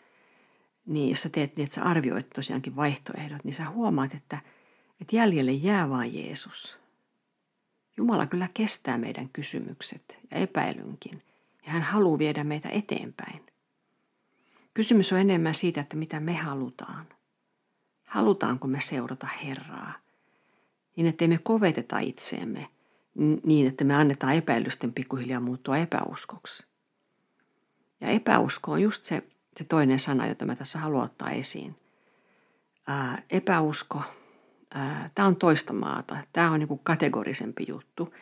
niin 0.87 1.11
jos 1.11 1.23
sä 1.23 1.29
teet 1.29 1.57
niin, 1.57 1.65
että 1.65 1.75
sä 1.75 1.83
arvioit 1.83 2.31
tosiaankin 2.31 2.77
vaihtoehdot, 2.77 3.45
niin 3.45 3.55
sä 3.55 3.71
huomaat, 3.71 4.15
että, 4.15 4.39
että 5.01 5.17
jäljelle 5.17 5.53
jää 5.53 5.91
vain 5.91 6.15
Jeesus. 6.15 6.79
Jumala 7.97 8.27
kyllä 8.27 8.49
kestää 8.55 8.99
meidän 8.99 9.29
kysymykset 9.33 10.19
ja 10.31 10.37
epäilynkin, 10.37 11.23
ja 11.67 11.73
hän 11.73 11.83
haluaa 11.83 12.19
viedä 12.19 12.45
meitä 12.45 12.69
eteenpäin. 12.69 13.41
Kysymys 14.75 15.13
on 15.13 15.19
enemmän 15.19 15.55
siitä, 15.55 15.81
että 15.81 15.97
mitä 15.97 16.21
me 16.21 16.35
halutaan. 16.35 17.07
Halutaanko 18.05 18.67
me 18.67 18.81
seurata 18.81 19.27
Herraa, 19.45 19.93
niin 20.97 21.07
ettei 21.07 21.29
me 21.29 21.39
koveteta 21.43 21.99
itseemme 21.99 22.69
niin, 23.45 23.67
että 23.67 23.85
me 23.85 23.95
annetaan 23.95 24.35
epäilysten 24.35 24.93
pikkuhiljaa 24.93 25.41
muuttua 25.41 25.77
epäuskoksi. 25.77 26.67
Ja 28.01 28.09
epäusko 28.09 28.73
on 28.73 28.83
just 28.83 29.05
se, 29.05 29.23
se 29.57 29.65
toinen 29.65 30.01
sana, 30.01 30.27
jota 30.27 30.45
mä 30.45 30.57
tässä 30.57 30.79
haluan 30.79 31.05
ottaa 31.05 31.31
esiin. 31.31 31.77
Ää, 32.87 33.23
epäusko, 33.31 34.03
tämä 35.15 35.29
on 35.29 35.37
toista 35.37 35.73
maata. 35.73 36.17
Tämä 36.33 36.51
on 36.51 36.61
niinku 36.61 36.77
kategorisempi 36.77 37.65
juttu, 37.69 38.15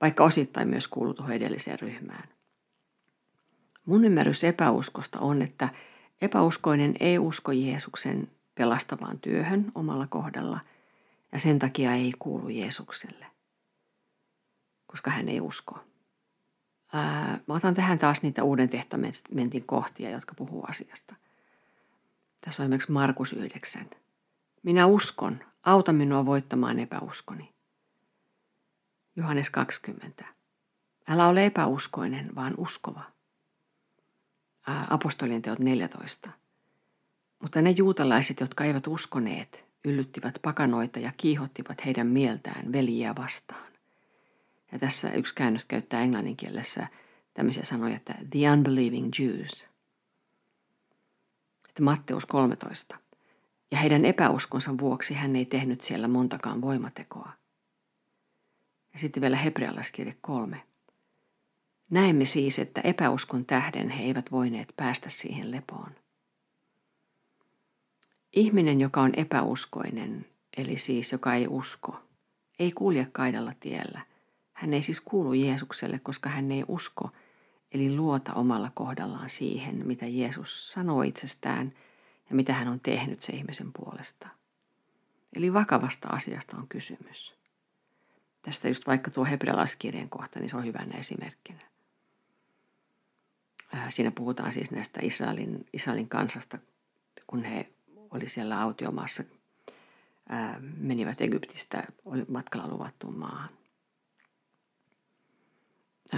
vaikka 0.00 0.24
osittain 0.24 0.68
myös 0.68 0.88
kuuluu 0.88 1.14
tuohon 1.14 1.34
edelliseen 1.34 1.80
ryhmään. 1.80 2.28
Mun 3.86 4.04
ymmärrys 4.04 4.44
epäuskosta 4.44 5.20
on, 5.20 5.42
että 5.42 5.68
epäuskoinen 6.20 6.94
ei 7.00 7.18
usko 7.18 7.52
Jeesuksen 7.52 8.28
pelastavaan 8.54 9.18
työhön 9.18 9.72
omalla 9.74 10.06
kohdalla 10.06 10.60
ja 11.32 11.40
sen 11.40 11.58
takia 11.58 11.94
ei 11.94 12.12
kuulu 12.18 12.48
Jeesukselle 12.48 13.33
koska 14.94 15.10
hän 15.10 15.28
ei 15.28 15.40
usko. 15.40 15.84
Ää, 16.92 17.40
mä 17.46 17.54
otan 17.54 17.74
tähän 17.74 17.98
taas 17.98 18.22
niitä 18.22 18.42
Uuden 18.42 18.70
testamentin 18.70 19.64
kohtia, 19.66 20.10
jotka 20.10 20.34
puhuu 20.34 20.64
asiasta. 20.68 21.14
Tässä 22.44 22.62
on 22.62 22.64
esimerkiksi 22.64 22.92
Markus 22.92 23.32
9. 23.32 23.90
Minä 24.62 24.86
uskon, 24.86 25.40
auta 25.62 25.92
minua 25.92 26.26
voittamaan 26.26 26.78
epäuskoni. 26.78 27.54
Johannes 29.16 29.50
20. 29.50 30.24
Älä 31.08 31.26
ole 31.26 31.46
epäuskoinen, 31.46 32.34
vaan 32.34 32.54
uskova. 32.56 33.02
Ää, 34.66 34.86
apostolien 34.90 35.42
teot 35.42 35.58
14. 35.58 36.30
Mutta 37.42 37.62
ne 37.62 37.70
juutalaiset, 37.70 38.40
jotka 38.40 38.64
eivät 38.64 38.86
uskoneet, 38.86 39.68
yllyttivät 39.84 40.38
pakanoita 40.42 40.98
ja 40.98 41.12
kiihottivat 41.16 41.84
heidän 41.84 42.06
mieltään 42.06 42.72
veljiä 42.72 43.14
vastaan. 43.16 43.73
Ja 44.74 44.80
tässä 44.80 45.12
yksi 45.12 45.34
käännös 45.34 45.64
käyttää 45.64 46.02
englannin 46.02 46.36
kielessä 46.36 46.86
tämmöisiä 47.34 47.62
sanoja, 47.62 47.96
että 47.96 48.14
the 48.30 48.50
unbelieving 48.52 49.10
Jews. 49.18 49.68
Sitten 51.66 51.84
Matteus 51.84 52.26
13. 52.26 52.98
Ja 53.70 53.78
heidän 53.78 54.04
epäuskonsa 54.04 54.78
vuoksi 54.78 55.14
hän 55.14 55.36
ei 55.36 55.44
tehnyt 55.44 55.80
siellä 55.80 56.08
montakaan 56.08 56.60
voimatekoa. 56.60 57.32
Ja 58.92 58.98
sitten 58.98 59.20
vielä 59.20 59.36
hebrealaiskirje 59.36 60.14
3. 60.20 60.62
Näemme 61.90 62.24
siis, 62.24 62.58
että 62.58 62.80
epäuskon 62.80 63.44
tähden 63.44 63.90
he 63.90 64.02
eivät 64.02 64.32
voineet 64.32 64.72
päästä 64.76 65.10
siihen 65.10 65.50
lepoon. 65.50 65.90
Ihminen, 68.32 68.80
joka 68.80 69.02
on 69.02 69.12
epäuskoinen, 69.16 70.26
eli 70.56 70.78
siis 70.78 71.12
joka 71.12 71.34
ei 71.34 71.46
usko, 71.48 72.02
ei 72.58 72.72
kulje 72.72 73.08
kaidalla 73.12 73.52
tiellä– 73.60 74.00
hän 74.54 74.74
ei 74.74 74.82
siis 74.82 75.00
kuulu 75.00 75.32
Jeesukselle, 75.32 75.98
koska 75.98 76.28
hän 76.28 76.52
ei 76.52 76.64
usko, 76.68 77.10
eli 77.72 77.96
luota 77.96 78.32
omalla 78.34 78.70
kohdallaan 78.74 79.30
siihen, 79.30 79.86
mitä 79.86 80.06
Jeesus 80.06 80.72
sanoo 80.72 81.02
itsestään 81.02 81.72
ja 82.30 82.36
mitä 82.36 82.52
hän 82.52 82.68
on 82.68 82.80
tehnyt 82.80 83.22
se 83.22 83.32
ihmisen 83.32 83.72
puolesta. 83.72 84.28
Eli 85.36 85.52
vakavasta 85.52 86.08
asiasta 86.08 86.56
on 86.56 86.68
kysymys. 86.68 87.34
Tästä 88.42 88.68
just 88.68 88.86
vaikka 88.86 89.10
tuo 89.10 89.24
hebrealaiskirjan 89.24 90.08
kohta, 90.08 90.40
niin 90.40 90.50
se 90.50 90.56
on 90.56 90.64
hyvänä 90.64 90.98
esimerkkinä. 90.98 91.60
Äh, 93.74 93.92
siinä 93.94 94.10
puhutaan 94.10 94.52
siis 94.52 94.70
näistä 94.70 95.00
Israelin, 95.02 95.66
Israelin 95.72 96.08
kansasta, 96.08 96.58
kun 97.26 97.44
he 97.44 97.72
oli 98.10 98.28
siellä 98.28 98.60
autiomaassa, 98.60 99.24
äh, 100.32 100.56
menivät 100.60 101.20
Egyptistä, 101.20 101.84
oli 102.04 102.24
matkalla 102.28 102.68
luvattuun 102.68 103.18
maahan. 103.18 103.48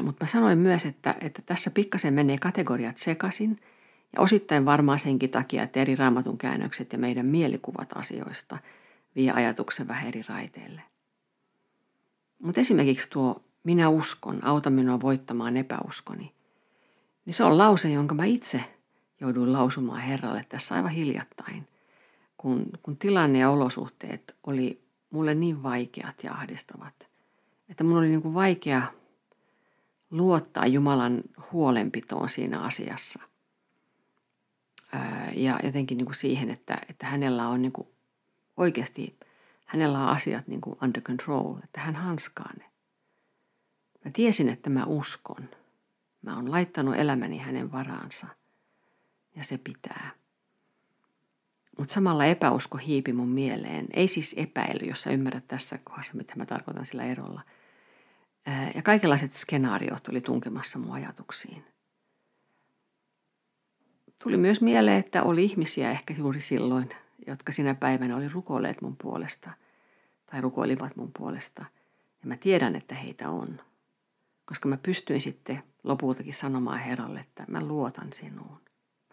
Mutta 0.03 0.25
mä 0.25 0.29
sanoin 0.29 0.59
myös, 0.59 0.87
että, 0.87 1.15
että 1.21 1.43
tässä 1.47 1.71
pikkasen 1.71 2.15
menee 2.15 2.39
kategoriat 2.39 2.99
sekaisin 2.99 3.61
ja 4.13 4.21
osittain 4.23 4.65
varmaan 4.65 4.99
senkin 4.99 5.31
takia, 5.31 5.63
että 5.63 5.81
eri 5.81 5.97
raamatun 5.97 6.39
käännökset 6.39 6.93
ja 6.93 6.99
meidän 6.99 7.27
mielikuvat 7.27 7.89
asioista 7.95 8.59
vie 9.17 9.31
ajatuksen 9.31 9.89
vähän 9.89 10.09
eri 10.09 10.23
raiteille. 10.29 10.83
Mutta 12.43 12.61
esimerkiksi 12.61 13.11
tuo 13.11 13.43
minä 13.65 13.89
uskon, 13.89 14.45
auta 14.45 14.71
minua 14.71 15.01
voittamaan 15.01 15.57
epäuskoni, 15.57 16.33
niin 17.25 17.35
se 17.35 17.45
on 17.45 17.59
lause, 17.59 17.91
jonka 17.91 18.15
mä 18.15 18.25
itse 18.25 18.65
jouduin 19.21 19.53
lausumaan 19.53 20.01
Herralle 20.01 20.45
tässä 20.49 20.75
aivan 20.75 20.91
hiljattain, 20.91 21.69
kun, 22.37 22.67
kun 22.83 22.97
tilanne 22.97 23.39
ja 23.39 23.51
olosuhteet 23.51 24.37
oli 24.47 24.83
mulle 25.11 25.35
niin 25.35 25.63
vaikeat 25.63 26.25
ja 26.25 26.33
ahdistavat, 26.33 27.09
että 27.69 27.85
mun 27.85 27.99
oli 27.99 28.09
niin 28.09 28.23
kuin 28.23 28.35
vaikea 28.35 28.83
luottaa 30.11 30.67
Jumalan 30.67 31.23
huolenpitoon 31.53 32.29
siinä 32.29 32.61
asiassa. 32.61 33.21
ja 35.35 35.61
jotenkin 35.63 35.99
niin 35.99 36.07
kuin 36.07 36.17
siihen, 36.17 36.51
että, 36.51 36.79
että 36.89 37.07
hänellä 37.07 37.49
on 37.49 37.63
niin 37.63 37.73
kuin 37.73 37.89
oikeasti, 38.57 39.17
hänellä 39.67 39.99
on 39.99 40.09
asiat 40.09 40.49
niin 40.49 40.61
kuin 40.61 40.77
under 40.83 41.03
control, 41.03 41.57
että 41.65 41.81
hän 41.81 41.97
hanskaa 41.97 42.51
ne. 42.59 42.65
Mä 44.05 44.11
tiesin, 44.11 44.49
että 44.49 44.71
mä 44.71 44.85
uskon. 44.85 45.49
Mä 46.23 46.37
oon 46.37 46.51
laittanut 46.51 46.97
elämäni 46.97 47.39
hänen 47.39 47.73
varaansa 47.73 48.27
ja 49.37 49.45
se 49.45 49.59
pitää. 49.59 50.11
Mutta 51.79 51.95
samalla 51.95 52.25
epäusko 52.25 52.79
hiipi 52.79 53.13
mun 53.13 53.29
mieleen. 53.29 53.87
Ei 53.93 54.09
siis 54.09 54.35
epäily, 54.37 54.89
jos 54.89 55.03
sä 55.03 55.11
ymmärrät 55.11 55.49
tässä 55.49 55.79
kohdassa, 55.85 56.15
mitä 56.15 56.37
mä 56.37 56.47
tarkoitan 56.47 56.87
sillä 56.87 57.05
erolla. 57.05 57.43
Ja 58.75 58.83
kaikenlaiset 58.83 59.35
skenaariot 59.35 60.03
tuli 60.03 60.21
tunkemassa 60.21 60.79
mun 60.79 60.93
ajatuksiin. 60.93 61.65
Tuli 64.23 64.37
myös 64.37 64.61
mieleen, 64.61 64.99
että 64.99 65.23
oli 65.23 65.45
ihmisiä 65.45 65.91
ehkä 65.91 66.15
juuri 66.15 66.41
silloin, 66.41 66.91
jotka 67.27 67.53
sinä 67.53 67.75
päivänä 67.75 68.17
oli 68.17 68.29
rukoilleet 68.29 68.83
mun 68.83 68.97
puolesta 68.97 69.51
tai 70.31 70.41
rukoilivat 70.41 70.97
mun 70.97 71.11
puolesta. 71.19 71.65
Ja 72.23 72.29
mä 72.29 72.37
tiedän, 72.37 72.77
että 72.77 72.95
heitä 72.95 73.31
on, 73.31 73.61
koska 74.45 74.69
mä 74.69 74.77
pystyin 74.77 75.21
sitten 75.21 75.63
lopultakin 75.85 76.35
sanomaan 76.35 76.79
Herralle, 76.79 77.21
että 77.21 77.45
mä 77.49 77.65
luotan 77.65 78.13
sinuun. 78.13 78.61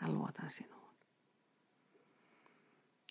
Mä 0.02 0.08
luotan 0.12 0.52
sinuun. 0.52 0.74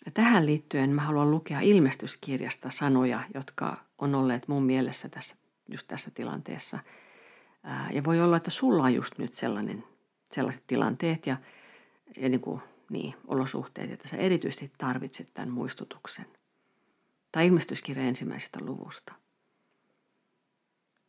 Ja 0.04 0.10
tähän 0.14 0.46
liittyen 0.46 0.90
mä 0.90 1.02
haluan 1.02 1.30
lukea 1.30 1.60
ilmestyskirjasta 1.60 2.70
sanoja, 2.70 3.20
jotka 3.34 3.76
on 3.98 4.14
olleet 4.14 4.48
mun 4.48 4.62
mielessä 4.62 5.08
tässä, 5.08 5.36
just 5.72 5.88
tässä 5.88 6.10
tilanteessa. 6.10 6.78
Ja 7.92 8.04
voi 8.04 8.20
olla, 8.20 8.36
että 8.36 8.50
sulla 8.50 8.82
on 8.82 8.94
just 8.94 9.18
nyt 9.18 9.34
sellainen, 9.34 9.84
sellaiset 10.32 10.66
tilanteet 10.66 11.26
ja, 11.26 11.36
ja 12.16 12.28
niin 12.28 12.40
kuin, 12.40 12.60
niin, 12.90 13.14
olosuhteet, 13.26 13.90
että 13.90 14.08
sä 14.08 14.16
erityisesti 14.16 14.72
tarvitset 14.78 15.30
tämän 15.34 15.50
muistutuksen. 15.50 16.26
Tai 17.32 17.46
ilmestyskirja 17.46 18.04
ensimmäisestä 18.04 18.58
luvusta. 18.62 19.14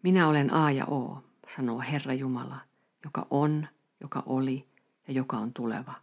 Minä 0.03 0.27
olen 0.27 0.53
A 0.53 0.71
ja 0.71 0.85
O, 0.85 1.23
sanoo 1.55 1.79
Herra 1.91 2.13
Jumala, 2.13 2.59
joka 3.03 3.27
on, 3.29 3.67
joka 4.01 4.23
oli 4.25 4.67
ja 5.07 5.13
joka 5.13 5.37
on 5.37 5.53
tuleva, 5.53 5.93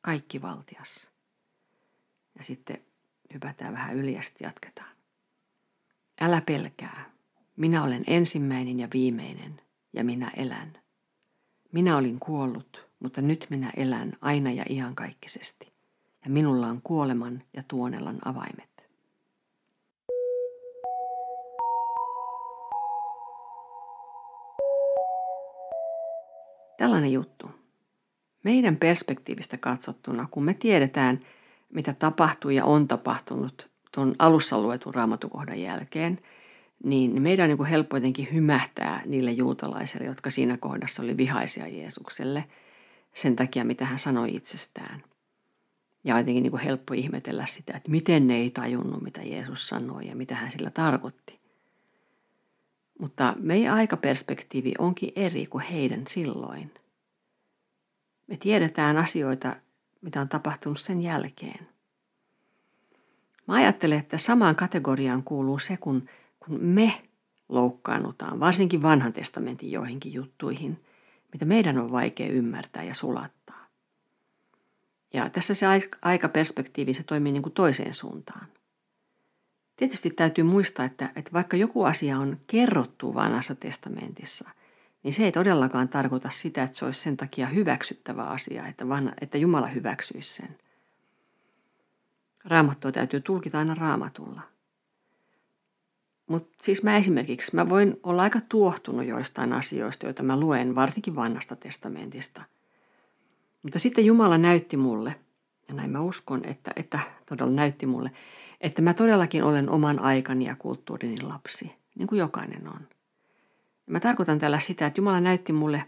kaikki 0.00 0.42
valtias. 0.42 1.10
Ja 2.38 2.44
sitten 2.44 2.82
hypätään 3.34 3.72
vähän 3.72 3.96
yli 3.96 4.12
ja 4.12 4.22
sitten 4.22 4.46
jatketaan. 4.46 4.96
Älä 6.20 6.40
pelkää. 6.40 7.10
Minä 7.58 7.84
olen 7.84 8.04
ensimmäinen 8.06 8.80
ja 8.80 8.88
viimeinen 8.92 9.60
ja 9.92 10.04
minä 10.04 10.30
elän. 10.36 10.78
Minä 11.72 11.96
olin 11.96 12.18
kuollut, 12.20 12.90
mutta 13.00 13.22
nyt 13.22 13.46
minä 13.50 13.72
elän 13.76 14.12
aina 14.20 14.50
ja 14.50 14.64
iankaikkisesti. 14.70 15.72
Ja 16.24 16.30
minulla 16.30 16.66
on 16.66 16.80
kuoleman 16.82 17.42
ja 17.56 17.62
tuonelan 17.68 18.18
avaimet. 18.24 18.88
Tällainen 26.78 27.12
juttu. 27.12 27.50
Meidän 28.44 28.76
perspektiivistä 28.76 29.56
katsottuna, 29.56 30.28
kun 30.30 30.44
me 30.44 30.54
tiedetään– 30.54 31.20
mitä 31.72 31.94
tapahtui 31.98 32.56
ja 32.56 32.64
on 32.64 32.88
tapahtunut 32.88 33.68
tuon 33.94 34.14
alussa 34.18 34.60
luetun 34.60 34.94
raamatukohdan 34.94 35.60
jälkeen, 35.60 36.18
niin 36.84 37.22
meidän 37.22 37.50
on 37.50 37.56
niin 37.56 37.66
helppo 37.66 37.96
jotenkin 37.96 38.28
hymähtää 38.32 39.02
niille 39.06 39.32
juutalaisille, 39.32 40.06
jotka 40.06 40.30
siinä 40.30 40.56
kohdassa 40.56 41.02
oli 41.02 41.16
vihaisia 41.16 41.68
Jeesukselle 41.68 42.44
sen 43.14 43.36
takia, 43.36 43.64
mitä 43.64 43.84
hän 43.84 43.98
sanoi 43.98 44.36
itsestään. 44.36 45.02
Ja 46.04 46.18
jotenkin 46.18 46.42
niin 46.42 46.50
kuin 46.50 46.62
helppo 46.62 46.94
ihmetellä 46.94 47.46
sitä, 47.46 47.76
että 47.76 47.90
miten 47.90 48.26
ne 48.26 48.36
ei 48.36 48.50
tajunnut, 48.50 49.02
mitä 49.02 49.20
Jeesus 49.22 49.68
sanoi 49.68 50.06
ja 50.08 50.16
mitä 50.16 50.34
hän 50.34 50.52
sillä 50.52 50.70
tarkoitti. 50.70 51.38
Mutta 52.98 53.34
meidän 53.38 53.74
aikaperspektiivi 53.74 54.74
onkin 54.78 55.12
eri 55.16 55.46
kuin 55.46 55.64
heidän 55.64 56.02
silloin. 56.06 56.74
Me 58.26 58.36
tiedetään 58.36 58.96
asioita 58.96 59.56
mitä 60.00 60.20
on 60.20 60.28
tapahtunut 60.28 60.80
sen 60.80 61.02
jälkeen. 61.02 61.68
Mä 63.48 63.54
ajattelen, 63.54 63.98
että 63.98 64.18
samaan 64.18 64.56
kategoriaan 64.56 65.22
kuuluu 65.22 65.58
se, 65.58 65.76
kun, 65.76 66.08
kun 66.40 66.60
me 66.60 67.02
loukkaannutaan, 67.48 68.40
varsinkin 68.40 68.82
vanhan 68.82 69.12
testamentin 69.12 69.72
joihinkin 69.72 70.12
juttuihin, 70.12 70.84
mitä 71.32 71.44
meidän 71.44 71.78
on 71.78 71.92
vaikea 71.92 72.28
ymmärtää 72.28 72.82
ja 72.82 72.94
sulattaa. 72.94 73.66
Ja 75.14 75.30
tässä 75.30 75.54
se 75.54 75.66
aikaperspektiivi 76.02 76.94
se 76.94 77.02
toimii 77.02 77.32
niin 77.32 77.42
kuin 77.42 77.52
toiseen 77.52 77.94
suuntaan. 77.94 78.46
Tietysti 79.76 80.10
täytyy 80.10 80.44
muistaa, 80.44 80.86
että, 80.86 81.10
että 81.16 81.32
vaikka 81.32 81.56
joku 81.56 81.84
asia 81.84 82.18
on 82.18 82.40
kerrottu 82.46 83.14
vanhassa 83.14 83.54
testamentissa, 83.54 84.50
niin 85.02 85.14
se 85.14 85.24
ei 85.24 85.32
todellakaan 85.32 85.88
tarkoita 85.88 86.30
sitä, 86.30 86.62
että 86.62 86.76
se 86.76 86.84
olisi 86.84 87.00
sen 87.00 87.16
takia 87.16 87.46
hyväksyttävä 87.46 88.22
asia, 88.22 88.66
että, 88.66 88.88
vanha, 88.88 89.12
että 89.20 89.38
Jumala 89.38 89.66
hyväksyisi 89.66 90.34
sen. 90.34 90.58
Raamattua 92.44 92.92
täytyy 92.92 93.20
tulkita 93.20 93.58
aina 93.58 93.74
raamatulla. 93.74 94.42
Mutta 96.28 96.56
siis 96.62 96.82
mä 96.82 96.96
esimerkiksi, 96.96 97.56
mä 97.56 97.68
voin 97.68 98.00
olla 98.02 98.22
aika 98.22 98.40
tuohtunut 98.48 99.06
joistain 99.06 99.52
asioista, 99.52 100.06
joita 100.06 100.22
mä 100.22 100.40
luen, 100.40 100.74
varsinkin 100.74 101.16
vanhasta 101.16 101.56
testamentista. 101.56 102.42
Mutta 103.62 103.78
sitten 103.78 104.06
Jumala 104.06 104.38
näytti 104.38 104.76
mulle, 104.76 105.14
ja 105.68 105.74
näin 105.74 105.90
mä 105.90 106.00
uskon, 106.00 106.44
että, 106.44 106.70
että 106.76 106.98
todella 107.26 107.52
näytti 107.52 107.86
mulle, 107.86 108.10
että 108.60 108.82
mä 108.82 108.94
todellakin 108.94 109.44
olen 109.44 109.70
oman 109.70 109.98
aikani 109.98 110.44
ja 110.44 110.56
kulttuurini 110.58 111.20
lapsi, 111.20 111.70
niin 111.94 112.08
kuin 112.08 112.18
jokainen 112.18 112.68
on. 112.68 112.80
Mä 113.86 114.00
tarkoitan 114.00 114.38
tällä 114.38 114.58
sitä, 114.58 114.86
että 114.86 115.00
Jumala 115.00 115.20
näytti 115.20 115.52
mulle 115.52 115.82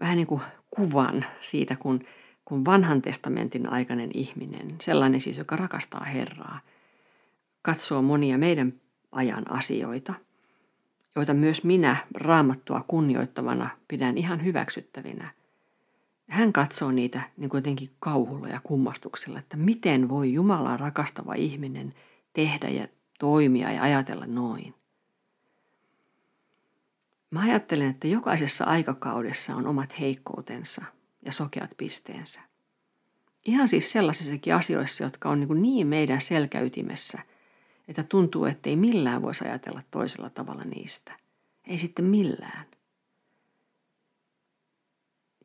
vähän 0.00 0.16
niin 0.16 0.26
kuin 0.26 0.40
kuvan 0.70 1.24
siitä, 1.40 1.76
kun, 1.76 2.04
kun 2.44 2.64
vanhan 2.64 3.02
testamentin 3.02 3.68
aikainen 3.68 4.10
ihminen, 4.14 4.76
sellainen 4.80 5.20
siis, 5.20 5.38
joka 5.38 5.56
rakastaa 5.56 6.04
Herraa, 6.04 6.60
katsoo 7.62 8.02
monia 8.02 8.38
meidän 8.38 8.81
ajan 9.12 9.50
asioita, 9.50 10.14
joita 11.16 11.34
myös 11.34 11.64
minä 11.64 11.96
raamattua 12.14 12.84
kunnioittavana 12.88 13.70
pidän 13.88 14.18
ihan 14.18 14.44
hyväksyttävinä. 14.44 15.30
Hän 16.28 16.52
katsoo 16.52 16.90
niitä 16.92 17.22
niin 17.36 17.50
kuin 17.50 17.58
jotenkin 17.58 17.90
kauhulla 18.00 18.48
ja 18.48 18.60
kummastuksella, 18.62 19.38
että 19.38 19.56
miten 19.56 20.08
voi 20.08 20.32
Jumalaa 20.32 20.76
rakastava 20.76 21.34
ihminen 21.34 21.94
tehdä 22.32 22.68
ja 22.68 22.88
toimia 23.18 23.72
ja 23.72 23.82
ajatella 23.82 24.26
noin. 24.26 24.74
Mä 27.30 27.40
ajattelen, 27.40 27.90
että 27.90 28.08
jokaisessa 28.08 28.64
aikakaudessa 28.64 29.56
on 29.56 29.66
omat 29.66 30.00
heikkoutensa 30.00 30.84
ja 31.24 31.32
sokeat 31.32 31.70
pisteensä. 31.76 32.40
Ihan 33.44 33.68
siis 33.68 33.90
sellaisissakin 33.90 34.54
asioissa, 34.54 35.04
jotka 35.04 35.28
on 35.28 35.40
niin, 35.40 35.62
niin 35.62 35.86
meidän 35.86 36.20
selkäytimessä, 36.20 37.18
että 37.88 38.02
tuntuu, 38.02 38.44
että 38.44 38.70
ei 38.70 38.76
millään 38.76 39.22
voisi 39.22 39.44
ajatella 39.44 39.82
toisella 39.90 40.30
tavalla 40.30 40.64
niistä. 40.64 41.12
Ei 41.66 41.78
sitten 41.78 42.04
millään. 42.04 42.66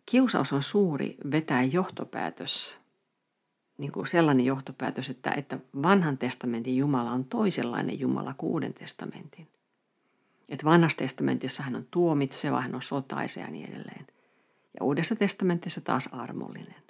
Kiusaus 0.06 0.54
on 0.54 0.63
suuri 0.63 1.17
vetää 1.32 1.63
johtopäätös, 1.63 2.80
niin 3.78 3.91
kuin 3.91 4.08
sellainen 4.08 4.45
johtopäätös, 4.45 5.10
että, 5.10 5.32
että 5.32 5.60
vanhan 5.84 6.17
testamentin 6.17 6.78
Jumala 6.78 7.12
on 7.12 7.26
toisenlainen 7.26 8.00
Jumala 8.00 8.34
kuin 8.38 8.52
uuden 8.52 8.73
testamentin. 8.73 9.47
Että 10.50 10.65
vanhassa 10.65 10.97
testamentissa 10.97 11.63
hän 11.63 11.76
on 11.76 11.88
tuomitseva, 11.91 12.62
hän 12.62 12.76
on 12.76 12.82
sotaisa 12.82 13.39
ja 13.39 13.50
niin 13.50 13.69
edelleen. 13.69 14.08
Ja 14.80 14.86
uudessa 14.86 15.15
testamentissa 15.15 15.82
taas 15.82 16.10
armollinen. 16.12 16.84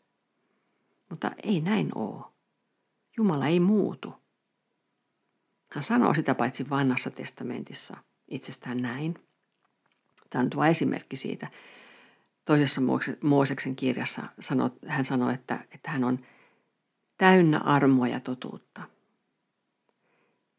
Mutta 1.10 1.32
ei 1.44 1.62
näin 1.62 1.90
ole. 1.96 2.24
Jumala 3.18 3.48
ei 3.48 3.60
muutu. 3.60 4.14
Hän 5.72 5.84
sanoo 5.84 6.14
sitä 6.14 6.36
paitsi 6.36 6.70
vanhassa 6.70 7.12
testamentissa 7.12 7.98
itsestään 8.28 8.78
näin. 8.78 9.14
Tämä 10.30 10.40
on 10.40 10.46
nyt 10.46 10.56
vain 10.56 10.72
esimerkki 10.72 11.16
siitä. 11.16 11.48
Toisessa 12.46 12.82
Mooseksen 13.24 13.76
kirjassa 13.76 14.24
hän 14.88 15.06
sanoo, 15.06 15.30
että, 15.30 15.60
että 15.72 15.92
hän 15.92 16.04
on 16.04 16.20
täynnä 17.18 17.58
armoa 17.58 18.08
ja 18.08 18.20
totuutta. 18.20 18.82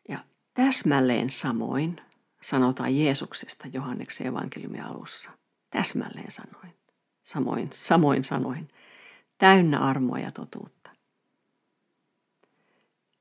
Ja 0.09 0.19
täsmälleen 0.55 1.31
samoin 1.31 2.01
sanotaan 2.41 2.97
Jeesuksesta 2.97 3.69
Johanneksen 3.73 4.27
evankeliumin 4.27 4.85
alussa. 4.85 5.31
Täsmälleen 5.71 6.31
sanoin. 6.31 6.75
Samoin, 7.25 7.69
samoin 7.73 8.25
sanoin. 8.25 8.69
Täynnä 9.39 9.79
armoa 9.79 10.19
ja 10.19 10.31
totuutta. 10.31 10.78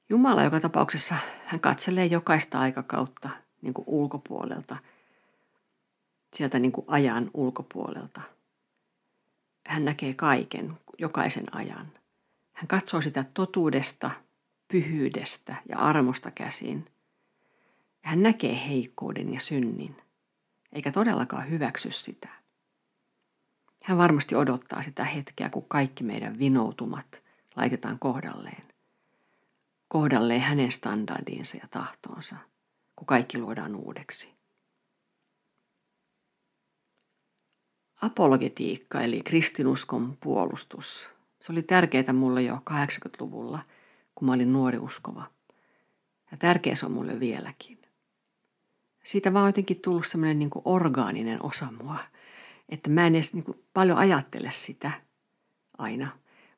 Jumala 0.09 0.43
joka 0.43 0.59
tapauksessa, 0.59 1.15
hän 1.45 1.59
katselee 1.59 2.05
jokaista 2.05 2.59
aikakautta 2.59 3.29
niin 3.61 3.73
kuin 3.73 3.85
ulkopuolelta, 3.87 4.77
sieltä 6.35 6.59
niin 6.59 6.71
kuin 6.71 6.85
ajan 6.87 7.31
ulkopuolelta. 7.33 8.21
Hän 9.67 9.85
näkee 9.85 10.13
kaiken, 10.13 10.77
jokaisen 10.97 11.55
ajan. 11.55 11.91
Hän 12.53 12.67
katsoo 12.67 13.01
sitä 13.01 13.25
totuudesta, 13.33 14.11
pyhyydestä 14.67 15.55
ja 15.69 15.77
armosta 15.77 16.31
käsin. 16.31 16.85
Hän 18.01 18.23
näkee 18.23 18.67
heikkouden 18.67 19.33
ja 19.33 19.39
synnin, 19.39 19.95
eikä 20.73 20.91
todellakaan 20.91 21.49
hyväksy 21.49 21.91
sitä. 21.91 22.29
Hän 23.83 23.97
varmasti 23.97 24.35
odottaa 24.35 24.81
sitä 24.81 25.03
hetkeä, 25.03 25.49
kun 25.49 25.65
kaikki 25.67 26.03
meidän 26.03 26.39
vinoutumat 26.39 27.23
laitetaan 27.55 27.99
kohdalleen. 27.99 28.76
Kohdalleen 29.87 30.41
hänen 30.41 30.71
standardinsa 30.71 31.57
ja 31.57 31.67
tahtonsa, 31.71 32.35
kun 32.95 33.07
kaikki 33.07 33.37
luodaan 33.37 33.75
uudeksi. 33.75 34.33
Apologetiikka 38.01 39.01
eli 39.01 39.21
kristinuskon 39.21 40.17
puolustus. 40.19 41.09
Se 41.41 41.51
oli 41.51 41.63
tärkeää 41.63 42.13
mulle 42.13 42.41
jo 42.41 42.55
80-luvulla, 42.55 43.61
kun 44.15 44.25
mä 44.25 44.33
olin 44.33 44.53
nuori 44.53 44.77
uskova. 44.77 45.25
Ja 46.31 46.37
tärkeä 46.37 46.75
se 46.75 46.85
on 46.85 46.91
mulle 46.91 47.19
vieläkin. 47.19 47.81
Siitä 49.03 49.33
vaan 49.33 49.49
jotenkin 49.49 49.81
tullut 49.81 50.07
semmoinen 50.07 50.39
niin 50.39 50.49
orgaaninen 50.65 51.43
osa 51.43 51.67
mua– 51.71 51.99
että 52.69 52.89
mä 52.89 53.07
en 53.07 53.15
edes 53.15 53.33
niin 53.33 53.43
kuin 53.43 53.63
paljon 53.73 53.97
ajattele 53.97 54.51
sitä 54.51 54.91
aina, 55.77 56.09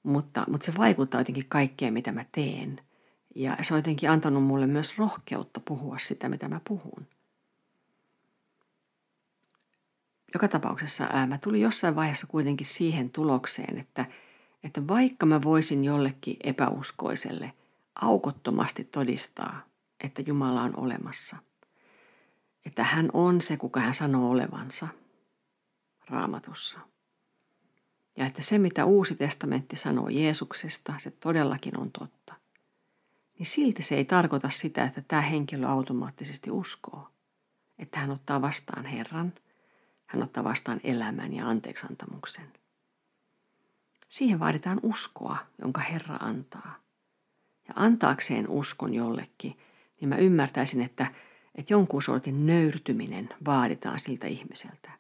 mutta, 0.04 0.46
mutta 0.48 0.66
se 0.66 0.74
vaikuttaa 0.78 1.22
jotenkin 1.22 1.46
kaikkeen, 1.50 1.94
mitä 1.94 2.12
mä 2.12 2.26
teen. 2.32 2.82
Ja 3.36 3.58
se 3.62 3.74
on 3.74 3.78
jotenkin 3.78 4.10
antanut 4.10 4.44
mulle 4.44 4.68
myös 4.68 4.98
rohkeutta 4.98 5.60
puhua 5.60 5.98
sitä, 5.98 6.30
mitä 6.30 6.48
mä 6.48 6.62
puhun. 6.68 7.08
Joka 10.34 10.48
tapauksessa 10.48 11.04
ää, 11.04 11.28
mä 11.28 11.38
tulin 11.38 11.62
jossain 11.62 11.96
vaiheessa 11.96 12.28
kuitenkin 12.28 12.68
siihen 12.68 13.10
tulokseen, 13.10 13.78
että, 13.78 14.06
että 14.64 14.88
vaikka 14.88 15.26
mä 15.26 15.42
voisin 15.42 15.86
jollekin 15.86 16.38
epäuskoiselle 16.44 17.54
aukottomasti 18.02 18.84
todistaa, 18.84 19.62
että 20.04 20.22
Jumala 20.22 20.62
on 20.62 20.80
olemassa, 20.80 21.38
että 22.66 22.84
hän 22.84 23.10
on 23.14 23.42
se, 23.42 23.58
kuka 23.58 23.80
hän 23.80 23.94
sanoo 23.94 24.32
olevansa– 24.32 24.88
raamatussa. 26.10 26.80
Ja 28.18 28.26
että 28.26 28.42
se, 28.42 28.58
mitä 28.58 28.86
Uusi 28.86 29.16
testamentti 29.16 29.76
sanoo 29.76 30.10
Jeesuksesta, 30.10 30.94
se 30.98 31.12
todellakin 31.12 31.80
on 31.80 31.92
totta. 31.92 32.34
Niin 33.40 33.48
silti 33.48 33.84
se 33.84 33.96
ei 33.96 34.06
tarkoita 34.06 34.50
sitä, 34.50 34.84
että 34.84 35.02
tämä 35.02 35.22
henkilö 35.22 35.68
automaattisesti 35.68 36.52
uskoo. 36.52 37.10
Että 37.80 38.00
hän 38.00 38.12
ottaa 38.12 38.42
vastaan 38.42 38.86
Herran, 38.86 39.34
hän 40.06 40.24
ottaa 40.24 40.44
vastaan 40.44 40.82
elämän 40.84 41.34
ja 41.34 41.50
anteeksantamuksen. 41.50 42.54
Siihen 44.10 44.40
vaaditaan 44.40 44.80
uskoa, 44.84 45.38
jonka 45.62 45.82
Herra 45.82 46.16
antaa. 46.16 46.76
Ja 47.68 47.74
antaakseen 47.76 48.48
uskon 48.48 48.94
jollekin, 48.94 49.54
niin 50.02 50.10
mä 50.10 50.18
ymmärtäisin, 50.18 50.82
että, 50.82 51.12
että 51.56 51.74
jonkun 51.74 52.02
sortin 52.02 52.46
nöyrtyminen 52.46 53.30
vaaditaan 53.46 54.00
siltä 54.00 54.28
ihmiseltä. 54.28 54.92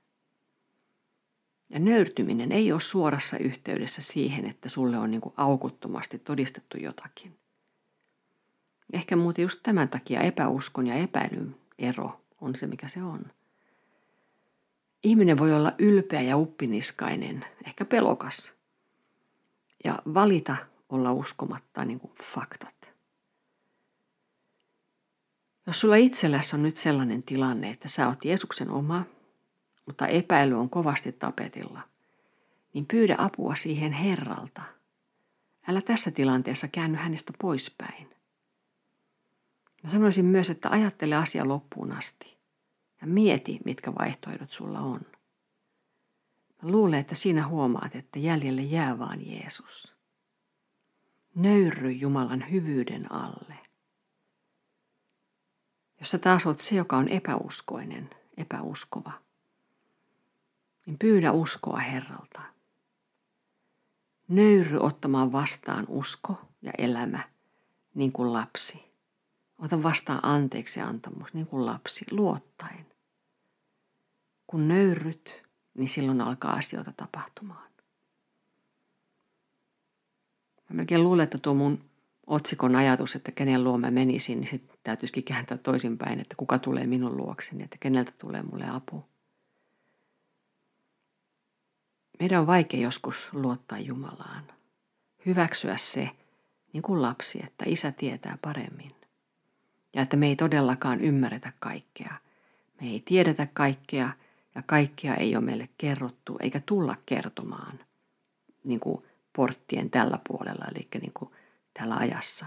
Ja 1.69 1.79
nöyrtyminen 1.79 2.51
ei 2.51 2.71
ole 2.71 2.81
suorassa 2.81 3.37
yhteydessä 3.37 4.01
siihen, 4.01 4.45
että 4.45 4.69
sulle 4.69 4.97
on 4.97 5.11
niin 5.11 5.21
kuin 5.21 5.33
aukuttomasti 5.37 6.19
todistettu 6.19 6.77
jotakin. 6.77 7.38
Ehkä 8.93 9.15
muuten 9.15 9.43
just 9.43 9.59
tämän 9.63 9.89
takia 9.89 10.21
epäuskon 10.21 10.87
ja 10.87 10.95
epäilyn 10.95 11.55
ero 11.79 12.21
on 12.41 12.55
se, 12.55 12.67
mikä 12.67 12.87
se 12.87 13.03
on. 13.03 13.25
Ihminen 15.03 15.37
voi 15.37 15.53
olla 15.53 15.73
ylpeä 15.77 16.21
ja 16.21 16.37
uppiniskainen, 16.37 17.45
ehkä 17.67 17.85
pelokas, 17.85 18.53
ja 19.83 20.01
valita 20.13 20.55
olla 20.89 21.13
uskomatta 21.13 21.85
niin 21.85 21.99
kuin 21.99 22.13
faktat. 22.23 22.89
Jos 25.67 25.79
sulla 25.79 25.95
itselläsi 25.95 26.55
on 26.55 26.63
nyt 26.63 26.77
sellainen 26.77 27.23
tilanne, 27.23 27.69
että 27.69 27.89
sä 27.89 28.07
oot 28.07 28.25
Jeesuksen 28.25 28.69
oma 28.69 29.05
mutta 29.89 30.07
epäily 30.07 30.59
on 30.59 30.69
kovasti 30.69 31.11
tapetilla, 31.11 31.81
niin 32.73 32.85
pyydä 32.85 33.15
apua 33.17 33.55
siihen 33.55 33.91
Herralta. 33.91 34.61
Älä 35.67 35.81
tässä 35.81 36.11
tilanteessa 36.11 36.67
käänny 36.67 36.97
hänestä 36.97 37.33
poispäin. 37.41 38.09
Mä 39.83 39.89
sanoisin 39.89 40.25
myös, 40.25 40.49
että 40.49 40.69
ajattele 40.69 41.15
asia 41.15 41.47
loppuun 41.47 41.91
asti 41.91 42.37
ja 43.01 43.07
mieti, 43.07 43.59
mitkä 43.65 43.95
vaihtoehdot 43.99 44.51
sulla 44.51 44.79
on. 44.79 45.01
Mä 46.61 46.71
luulen, 46.71 46.99
että 46.99 47.15
siinä 47.15 47.47
huomaat, 47.47 47.95
että 47.95 48.19
jäljelle 48.19 48.61
jää 48.61 48.99
vaan 48.99 49.27
Jeesus. 49.27 49.95
Nöyry 51.35 51.91
Jumalan 51.91 52.51
hyvyyden 52.51 53.11
alle. 53.11 53.55
Jos 55.99 56.11
sä 56.11 56.17
taas 56.17 56.45
oot 56.45 56.59
se, 56.59 56.75
joka 56.75 56.97
on 56.97 57.09
epäuskoinen, 57.09 58.09
epäuskova– 58.37 59.11
niin 60.89 60.97
pyydä 60.97 61.31
uskoa 61.31 61.77
Herralta. 61.77 62.41
Nöyry 64.27 64.77
ottamaan 64.79 65.31
vastaan 65.31 65.85
usko 65.87 66.37
ja 66.61 66.71
elämä 66.77 67.23
niin 67.93 68.11
kuin 68.11 68.33
lapsi. 68.33 68.88
Ota 69.59 69.83
vastaan 69.83 70.19
anteeksi 70.23 70.81
antamus 70.81 71.33
niin 71.33 71.47
kuin 71.47 71.65
lapsi, 71.65 72.05
luottaen. 72.11 72.85
Kun 74.47 74.67
nöyryt, 74.67 75.43
niin 75.73 75.89
silloin 75.89 76.21
alkaa 76.21 76.53
asioita 76.53 76.93
tapahtumaan. 76.97 77.69
Mä 80.69 80.75
melkein 80.75 81.03
luulen, 81.03 81.23
että 81.23 81.37
tuo 81.41 81.53
mun 81.53 81.89
otsikon 82.27 82.75
ajatus, 82.75 83.15
että 83.15 83.31
kenen 83.31 83.63
luo 83.63 83.77
mä 83.77 83.91
menisin, 83.91 84.39
niin 84.39 84.49
sitten 84.49 84.77
täytyisikin 84.83 85.23
kääntää 85.23 85.57
toisinpäin, 85.57 86.19
että 86.19 86.35
kuka 86.35 86.59
tulee 86.59 86.87
minun 86.87 87.17
luokseni, 87.17 87.63
että 87.63 87.77
keneltä 87.79 88.11
tulee 88.17 88.43
mulle 88.43 88.69
apu. 88.69 89.05
Meidän 92.19 92.41
on 92.41 92.47
vaikea 92.47 92.79
joskus 92.79 93.33
luottaa 93.33 93.79
Jumalaan. 93.79 94.43
Hyväksyä 95.25 95.77
se, 95.77 96.09
niin 96.73 96.81
kuin 96.81 97.01
lapsi, 97.01 97.39
että 97.43 97.65
isä 97.67 97.91
tietää 97.91 98.37
paremmin. 98.41 98.98
Ja 99.93 100.01
että 100.01 100.17
me 100.17 100.27
ei 100.27 100.35
todellakaan 100.35 101.01
ymmärretä 101.01 101.53
kaikkea. 101.59 102.13
Me 102.81 102.87
ei 102.87 103.01
tiedetä 103.05 103.47
kaikkea 103.53 104.09
ja 104.55 104.63
kaikkea 104.65 105.15
ei 105.15 105.35
ole 105.35 105.45
meille 105.45 105.69
kerrottu 105.77 106.37
eikä 106.39 106.61
tulla 106.65 106.95
kertomaan 107.05 107.79
niin 108.63 108.79
kuin 108.79 109.03
porttien 109.35 109.89
tällä 109.89 110.19
puolella, 110.27 110.65
eli 110.71 110.87
niin 111.01 111.13
kuin 111.13 111.31
tällä 111.73 111.95
ajassa. 111.95 112.45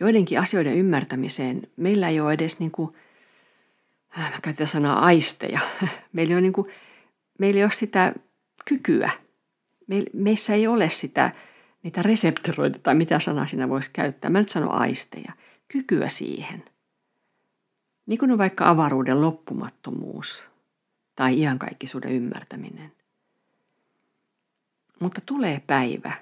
Joidenkin 0.00 0.40
asioiden 0.40 0.76
ymmärtämiseen 0.76 1.62
meillä 1.76 2.08
ei 2.08 2.20
ole 2.20 2.32
edes, 2.32 2.58
niin 2.58 2.70
kuin, 2.70 2.90
äh, 4.18 4.32
mä 4.32 4.40
käytän 4.42 4.66
sanaa 4.66 5.00
aisteja, 5.00 5.60
meillä 6.12 6.36
on 6.36 6.42
niin 6.42 6.52
kuin 6.52 6.72
meillä 7.38 7.58
ei 7.58 7.64
ole 7.64 7.70
sitä 7.70 8.14
kykyä. 8.64 9.10
Meissä 10.12 10.54
ei 10.54 10.66
ole 10.66 10.88
sitä, 10.88 11.32
niitä 11.88 12.02
reseptoroita 12.02 12.78
tai 12.78 12.94
mitä 12.94 13.20
sanaa 13.20 13.46
siinä 13.46 13.68
voisi 13.68 13.90
käyttää. 13.92 14.30
Mä 14.30 14.38
nyt 14.38 14.48
sanon 14.48 14.72
aisteja. 14.72 15.32
Kykyä 15.68 16.08
siihen. 16.08 16.64
Niin 18.06 18.18
kuin 18.18 18.30
on 18.30 18.38
vaikka 18.38 18.68
avaruuden 18.68 19.20
loppumattomuus 19.20 20.48
tai 21.16 21.40
iankaikkisuuden 21.40 22.12
ymmärtäminen. 22.12 22.92
Mutta 25.00 25.20
tulee 25.26 25.62
päivä, 25.66 26.12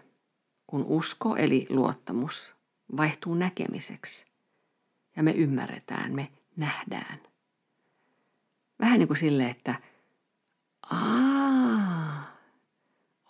kun 0.67 0.85
usko 0.85 1.37
eli 1.37 1.67
luottamus 1.69 2.55
vaihtuu 2.97 3.35
näkemiseksi. 3.35 4.27
Ja 5.17 5.23
me 5.23 5.31
ymmärretään, 5.31 6.15
me 6.15 6.29
nähdään. 6.57 7.21
Vähän 8.81 8.99
niin 8.99 9.09
kuin 9.09 9.19
silleen, 9.19 9.51
että– 9.51 9.75
Aa, 10.91 12.37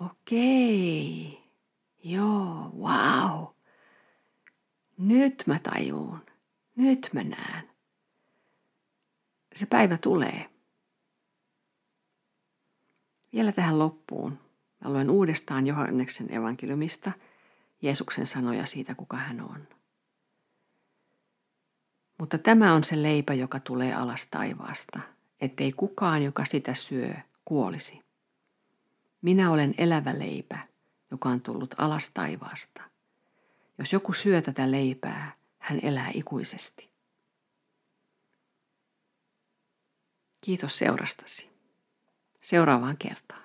okei. 0.01 1.36
Joo, 2.07 2.71
wow. 2.79 3.47
Nyt 4.99 5.43
mä 5.47 5.59
tajuun. 5.59 6.21
Nyt 6.77 7.11
mä 7.13 7.25
näen. 7.25 7.71
Se 9.55 9.67
päivä 9.67 9.99
tulee. 9.99 10.51
Vielä 13.33 13.53
tähän 13.53 13.79
loppuun. 13.79 14.39
Mä 14.85 14.91
luen 14.91 15.11
uudestaan 15.11 15.67
Johanneksen 15.67 16.35
evankeliumista 16.35 17.13
Jeesuksen 17.83 18.27
sanoja 18.27 18.67
siitä, 18.67 18.95
kuka 18.95 19.17
hän 19.17 19.41
on. 19.41 19.69
Mutta 22.19 22.39
tämä 22.39 22.75
on 22.75 22.85
se 22.85 23.03
leipä, 23.03 23.35
joka 23.35 23.61
tulee 23.61 23.95
alas 23.95 24.27
taivaasta, 24.27 25.01
ettei 25.41 25.73
kukaan, 25.73 26.23
joka 26.23 26.45
sitä 26.45 26.75
syö, 26.75 27.15
kuolisi. 27.45 28.03
Minä 29.23 29.51
olen 29.51 29.75
elävä 29.79 30.19
leipä, 30.19 30.76
joka 31.11 31.29
on 31.29 31.41
tullut 31.41 31.75
alas 31.79 32.11
taivaasta. 32.15 32.83
Jos 33.79 33.93
joku 33.93 34.13
syö 34.13 34.43
tätä 34.43 34.71
leipää, 34.71 35.33
hän 35.59 35.81
elää 35.83 36.11
ikuisesti. 36.15 36.91
Kiitos 40.41 40.79
seurastasi. 40.79 41.51
Seuraavaan 42.41 42.97
kertaan. 42.97 43.36